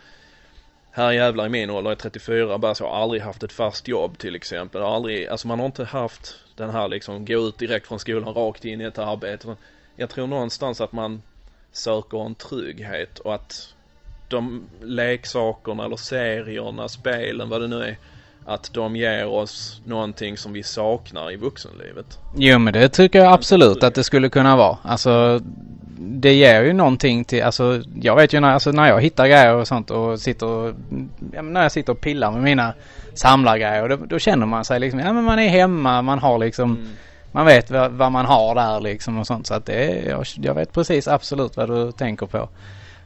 [0.95, 3.89] Här jävlar i min ålder, jag är 34, bara så, har aldrig haft ett fast
[3.89, 4.83] jobb till exempel.
[4.83, 8.65] Aldrig, alltså man har inte haft den här liksom, gå ut direkt från skolan rakt
[8.65, 9.57] in i ett arbete.
[9.97, 11.23] Jag tror någonstans att man
[11.73, 13.75] söker en trygghet och att
[14.29, 17.97] de leksakerna eller serierna, spelen, vad det nu är,
[18.47, 22.19] att de ger oss någonting som vi saknar i vuxenlivet.
[22.37, 24.79] Jo men det tycker jag absolut att det skulle kunna vara.
[24.83, 25.41] Alltså
[26.03, 29.55] det ger ju någonting till, alltså jag vet ju när, alltså, när jag hittar grejer
[29.55, 30.75] och sånt och sitter och,
[31.33, 32.75] ja, när jag sitter och pillar med mina
[33.15, 36.87] samlargrejer då, då känner man sig liksom, ja men man är hemma, man har liksom,
[37.33, 40.25] man vet vad, vad man har där liksom och sånt så att det är, jag,
[40.37, 42.49] jag vet precis absolut vad du tänker på.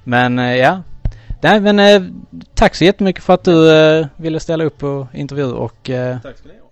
[0.04, 0.82] Men eh, ja.
[1.40, 2.02] Nej men eh,
[2.54, 6.38] tack så jättemycket för att du eh, ville ställa upp på intervju och eh, Tack
[6.38, 6.65] ska ni ha.